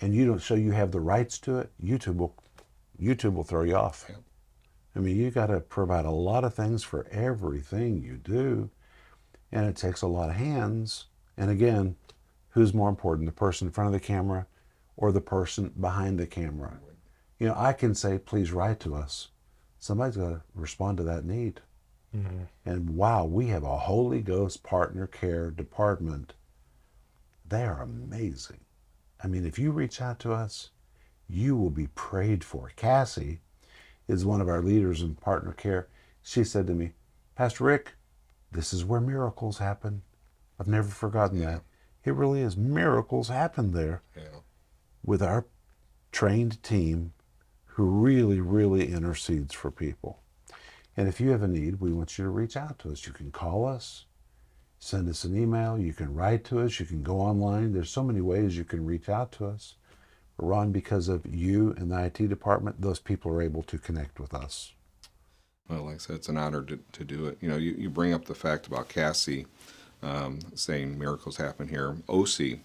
and 0.00 0.14
you 0.14 0.26
don't 0.26 0.42
show 0.42 0.54
you 0.54 0.72
have 0.72 0.92
the 0.92 1.00
rights 1.00 1.38
to 1.40 1.58
it, 1.58 1.70
YouTube 1.82 2.16
will 2.16 2.34
YouTube 3.00 3.34
will 3.34 3.44
throw 3.44 3.62
you 3.62 3.76
off. 3.76 4.06
Yep. 4.08 4.18
I 4.96 5.00
mean, 5.00 5.16
you 5.16 5.30
got 5.30 5.48
to 5.48 5.60
provide 5.60 6.06
a 6.06 6.10
lot 6.10 6.42
of 6.42 6.54
things 6.54 6.82
for 6.82 7.06
everything 7.10 8.02
you 8.02 8.16
do, 8.16 8.70
and 9.52 9.66
it 9.66 9.76
takes 9.76 10.00
a 10.00 10.06
lot 10.06 10.30
of 10.30 10.36
hands. 10.36 11.04
And 11.36 11.50
again, 11.50 11.96
who's 12.50 12.72
more 12.72 12.88
important, 12.88 13.26
the 13.26 13.32
person 13.32 13.68
in 13.68 13.72
front 13.72 13.88
of 13.88 13.92
the 13.92 14.06
camera 14.06 14.46
or 14.96 15.12
the 15.12 15.20
person 15.20 15.72
behind 15.78 16.18
the 16.18 16.26
camera? 16.26 16.78
You 17.38 17.48
know, 17.48 17.54
I 17.54 17.74
can 17.74 17.94
say, 17.94 18.16
please 18.16 18.52
write 18.52 18.80
to 18.80 18.94
us. 18.94 19.28
Somebody's 19.78 20.16
got 20.16 20.30
to 20.30 20.42
respond 20.54 20.96
to 20.96 21.02
that 21.02 21.26
need. 21.26 21.60
Mm-hmm. 22.16 22.44
And 22.64 22.90
wow, 22.90 23.26
we 23.26 23.48
have 23.48 23.64
a 23.64 23.76
Holy 23.76 24.22
Ghost 24.22 24.62
partner 24.62 25.06
care 25.06 25.50
department. 25.50 26.32
They 27.46 27.64
are 27.64 27.82
amazing. 27.82 28.60
I 29.22 29.26
mean, 29.26 29.44
if 29.44 29.58
you 29.58 29.72
reach 29.72 30.00
out 30.00 30.18
to 30.20 30.32
us, 30.32 30.70
you 31.28 31.54
will 31.54 31.70
be 31.70 31.88
prayed 31.88 32.42
for. 32.42 32.72
Cassie 32.76 33.40
is 34.08 34.24
one 34.24 34.40
of 34.40 34.48
our 34.48 34.62
leaders 34.62 35.02
in 35.02 35.14
partner 35.14 35.52
care. 35.52 35.88
She 36.22 36.44
said 36.44 36.66
to 36.66 36.74
me, 36.74 36.92
Pastor 37.34 37.64
Rick, 37.64 37.92
this 38.52 38.72
is 38.72 38.84
where 38.84 39.00
miracles 39.00 39.58
happen. 39.58 40.02
I've 40.58 40.68
never 40.68 40.88
forgotten 40.88 41.40
that. 41.40 41.62
It 42.04 42.14
really 42.14 42.40
is. 42.40 42.56
Miracles 42.56 43.28
happen 43.28 43.72
there 43.72 44.02
yeah. 44.16 44.40
with 45.04 45.22
our 45.22 45.46
trained 46.12 46.62
team 46.62 47.12
who 47.64 47.84
really, 47.84 48.40
really 48.40 48.90
intercedes 48.90 49.52
for 49.52 49.70
people. 49.70 50.22
And 50.96 51.08
if 51.08 51.20
you 51.20 51.30
have 51.30 51.42
a 51.42 51.48
need, 51.48 51.80
we 51.80 51.92
want 51.92 52.16
you 52.16 52.24
to 52.24 52.30
reach 52.30 52.56
out 52.56 52.78
to 52.80 52.90
us. 52.90 53.06
You 53.06 53.12
can 53.12 53.30
call 53.30 53.66
us, 53.66 54.06
send 54.78 55.08
us 55.08 55.24
an 55.24 55.36
email, 55.36 55.78
you 55.78 55.92
can 55.92 56.14
write 56.14 56.44
to 56.44 56.60
us, 56.60 56.80
you 56.80 56.86
can 56.86 57.02
go 57.02 57.20
online. 57.20 57.72
There's 57.72 57.90
so 57.90 58.02
many 58.02 58.22
ways 58.22 58.56
you 58.56 58.64
can 58.64 58.86
reach 58.86 59.08
out 59.08 59.32
to 59.32 59.46
us. 59.46 59.74
But 60.36 60.46
Ron, 60.46 60.72
because 60.72 61.08
of 61.08 61.26
you 61.26 61.74
and 61.78 61.90
the 61.90 62.04
IT 62.04 62.28
department, 62.28 62.80
those 62.80 62.98
people 62.98 63.32
are 63.32 63.42
able 63.42 63.62
to 63.64 63.78
connect 63.78 64.20
with 64.20 64.34
us. 64.34 64.72
Well, 65.68 65.84
like 65.84 65.94
I 65.96 65.98
said, 65.98 66.16
it's 66.16 66.28
an 66.28 66.36
honor 66.36 66.62
to, 66.62 66.78
to 66.92 67.04
do 67.04 67.26
it. 67.26 67.38
You 67.40 67.48
know, 67.48 67.56
you, 67.56 67.72
you 67.72 67.90
bring 67.90 68.12
up 68.12 68.26
the 68.26 68.34
fact 68.34 68.66
about 68.66 68.88
Cassie 68.88 69.46
um, 70.02 70.38
saying 70.54 70.98
miracles 70.98 71.36
happen 71.38 71.68
here. 71.68 71.96
OC, 72.08 72.58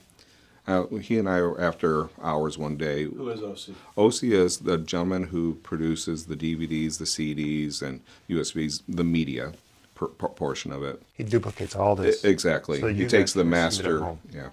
uh, 0.67 0.85
he 1.01 1.17
and 1.17 1.27
I 1.27 1.41
were 1.41 1.59
after 1.59 2.09
hours 2.21 2.57
one 2.57 2.77
day. 2.77 3.05
Who 3.05 3.29
is 3.29 3.41
OC? 3.41 3.75
OC 3.97 4.23
is 4.23 4.57
the 4.59 4.77
gentleman 4.77 5.23
who 5.23 5.55
produces 5.55 6.25
the 6.27 6.35
DVDs, 6.35 6.99
the 6.99 7.05
CDs, 7.05 7.81
and 7.81 8.01
USBs, 8.29 8.83
the 8.87 9.03
media 9.03 9.53
per, 9.95 10.07
per- 10.07 10.27
portion 10.27 10.71
of 10.71 10.83
it. 10.83 11.01
He 11.13 11.23
duplicates 11.23 11.75
all 11.75 11.99
I- 11.99 12.03
this. 12.03 12.23
exactly. 12.23 12.79
So 12.79 12.87
he 12.87 13.07
takes 13.07 13.33
the 13.33 13.41
can 13.41 13.49
receive 13.51 13.85
it 13.85 13.87
at 13.87 13.99
master. 14.01 14.17
Yeah. 14.31 14.49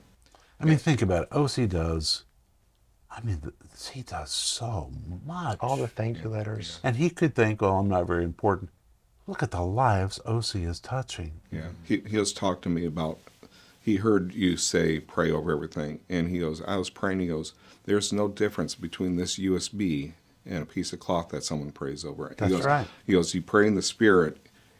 I 0.60 0.64
mean, 0.64 0.78
think 0.78 1.02
about 1.02 1.24
it. 1.24 1.28
OC 1.32 1.68
does, 1.68 2.24
I 3.10 3.20
mean, 3.22 3.40
he 3.92 4.02
does 4.02 4.30
so 4.30 4.90
much. 5.26 5.58
all 5.60 5.76
the 5.76 5.88
thank 5.88 6.22
you 6.22 6.28
letters. 6.28 6.78
And 6.84 6.96
he 6.96 7.10
could 7.10 7.34
think, 7.34 7.62
oh, 7.62 7.78
I'm 7.78 7.88
not 7.88 8.06
very 8.06 8.24
important. 8.24 8.70
Look 9.26 9.42
at 9.42 9.50
the 9.50 9.62
lives 9.62 10.20
OC 10.24 10.56
is 10.56 10.80
touching. 10.80 11.40
Yeah, 11.52 11.68
he 11.84 12.02
he 12.06 12.16
has 12.16 12.32
talked 12.32 12.62
to 12.62 12.68
me 12.68 12.86
about. 12.86 13.18
He 13.80 13.96
heard 13.96 14.34
you 14.34 14.56
say 14.56 15.00
pray 15.00 15.30
over 15.30 15.52
everything, 15.52 16.00
and 16.08 16.28
he 16.28 16.38
goes, 16.38 16.62
"I 16.66 16.76
was 16.76 16.88
praying." 16.88 17.20
He 17.20 17.26
goes, 17.26 17.52
"There's 17.84 18.10
no 18.12 18.28
difference 18.28 18.74
between 18.74 19.16
this 19.16 19.38
USB 19.38 20.12
and 20.46 20.62
a 20.62 20.66
piece 20.66 20.94
of 20.94 21.00
cloth 21.00 21.28
that 21.30 21.44
someone 21.44 21.72
prays 21.72 22.06
over." 22.06 22.34
That's 22.38 22.50
he 22.50 22.56
goes, 22.56 22.66
right. 22.66 22.86
He 23.06 23.12
goes, 23.12 23.34
"You 23.34 23.42
pray 23.42 23.66
in 23.66 23.74
the 23.74 23.82
Spirit, 23.82 24.38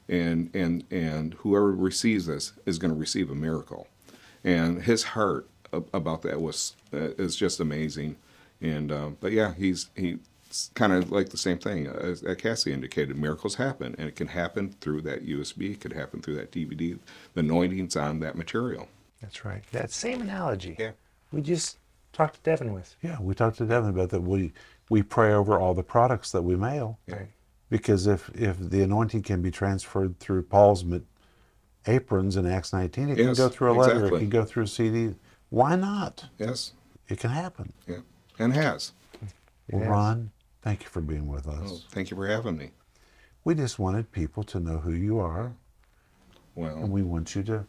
and 0.09 0.51
and 0.55 0.85
and 0.91 1.35
whoever 1.35 1.71
receives 1.73 2.25
this 2.25 2.53
is 2.65 2.79
going 2.79 2.93
to 2.93 2.99
receive 2.99 3.31
a 3.31 3.35
miracle." 3.35 3.87
And 4.43 4.83
his 4.83 5.03
heart 5.03 5.47
a- 5.47 5.58
about 5.73 6.23
that 6.23 6.41
was 6.41 6.75
uh, 6.93 7.11
is 7.19 7.37
just 7.37 7.61
amazing. 7.61 8.17
And 8.61 8.91
uh, 8.93 9.11
but 9.21 9.33
yeah, 9.33 9.55
he's 9.55 9.91
he. 9.95 10.19
Kind 10.73 10.95
of 10.95 11.13
like 11.13 11.29
the 11.29 11.37
same 11.37 11.59
thing 11.59 11.87
as 11.89 12.23
as 12.23 12.37
Cassie 12.39 12.73
indicated. 12.73 13.19
Miracles 13.19 13.57
happen, 13.57 13.95
and 13.99 14.09
it 14.09 14.17
can 14.17 14.29
happen 14.29 14.75
through 14.81 15.03
that 15.03 15.27
USB. 15.27 15.73
It 15.73 15.81
could 15.83 15.93
happen 15.93 16.23
through 16.23 16.37
that 16.37 16.51
DVD. 16.53 16.99
The 17.35 17.41
anointing's 17.41 17.97
on 17.97 18.21
that 18.21 18.35
material. 18.35 18.89
That's 19.21 19.45
right. 19.45 19.63
That 19.73 19.91
same 19.91 20.23
analogy. 20.23 20.75
Yeah. 20.79 20.93
We 21.33 21.43
just 21.43 21.77
talked 22.15 22.37
to 22.37 22.41
Devin 22.43 22.73
with. 22.73 22.97
Yeah, 23.03 23.19
we 23.21 23.35
talked 23.35 23.59
to 23.59 23.67
Devin 23.67 23.91
about 23.91 24.09
that. 24.09 24.23
We 24.23 24.55
we 24.89 25.03
pray 25.03 25.35
over 25.35 25.59
all 25.59 25.75
the 25.75 25.83
products 25.83 26.33
that 26.33 26.41
we 26.41 26.57
mail 26.57 26.99
Yeah. 27.07 27.17
Right. 27.17 27.29
because 27.69 28.07
if 28.07 28.31
if 28.35 28.57
the 28.59 28.81
anointing 28.83 29.25
can 29.25 29.43
be 29.43 29.51
transferred 29.51 30.19
through 30.19 30.45
Paul's 30.45 30.83
aprons 31.87 32.37
in 32.37 32.47
Acts 32.47 32.73
19, 32.73 33.11
it 33.11 33.17
can 33.17 33.35
go 33.35 33.49
through 33.51 33.73
a 33.73 33.75
letter, 33.75 34.07
it 34.07 34.19
can 34.19 34.31
go 34.31 34.45
through 34.47 34.65
a 34.65 34.67
CD. 34.67 35.15
Why 35.51 35.77
not? 35.77 36.27
Yes. 36.39 36.73
It 37.09 37.19
can 37.21 37.31
happen. 37.31 37.73
Yeah. 37.87 37.99
And 38.39 38.53
has. 38.53 38.93
Well, 39.71 39.83
Yes. 39.83 39.91
Ron, 39.91 40.31
thank 40.63 40.83
you 40.83 40.89
for 40.89 41.01
being 41.01 41.27
with 41.27 41.47
us. 41.47 41.71
Oh, 41.71 41.81
thank 41.91 42.11
you 42.11 42.17
for 42.17 42.27
having 42.27 42.57
me. 42.57 42.71
We 43.45 43.55
just 43.55 43.79
wanted 43.79 44.13
people 44.13 44.43
to 44.45 44.61
know 44.61 44.79
who 44.79 44.93
you 44.93 45.19
are, 45.19 45.53
Well, 46.55 46.77
and 46.77 46.91
we 46.91 47.03
want 47.03 47.35
you 47.35 47.43
to 47.45 47.65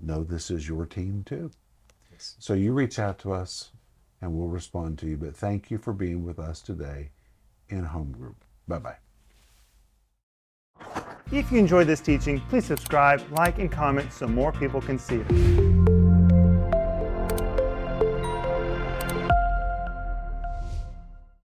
know 0.00 0.22
this 0.22 0.50
is 0.50 0.68
your 0.68 0.86
team 0.86 1.22
too. 1.24 1.50
Yes. 2.12 2.36
So 2.38 2.54
you 2.54 2.72
reach 2.72 2.98
out 2.98 3.18
to 3.20 3.32
us, 3.32 3.70
and 4.20 4.32
we'll 4.32 4.48
respond 4.48 4.98
to 4.98 5.06
you. 5.06 5.16
But 5.16 5.36
thank 5.36 5.70
you 5.70 5.78
for 5.78 5.92
being 5.92 6.24
with 6.24 6.38
us 6.38 6.60
today 6.60 7.10
in 7.68 7.84
Home 7.84 8.12
Group. 8.12 8.44
Bye 8.66 8.78
bye. 8.78 8.96
If 11.30 11.52
you 11.52 11.58
enjoyed 11.58 11.86
this 11.86 12.00
teaching, 12.00 12.40
please 12.48 12.64
subscribe, 12.64 13.22
like, 13.32 13.58
and 13.58 13.70
comment 13.70 14.12
so 14.12 14.26
more 14.26 14.52
people 14.52 14.80
can 14.80 14.98
see 14.98 15.16
it. 15.28 15.97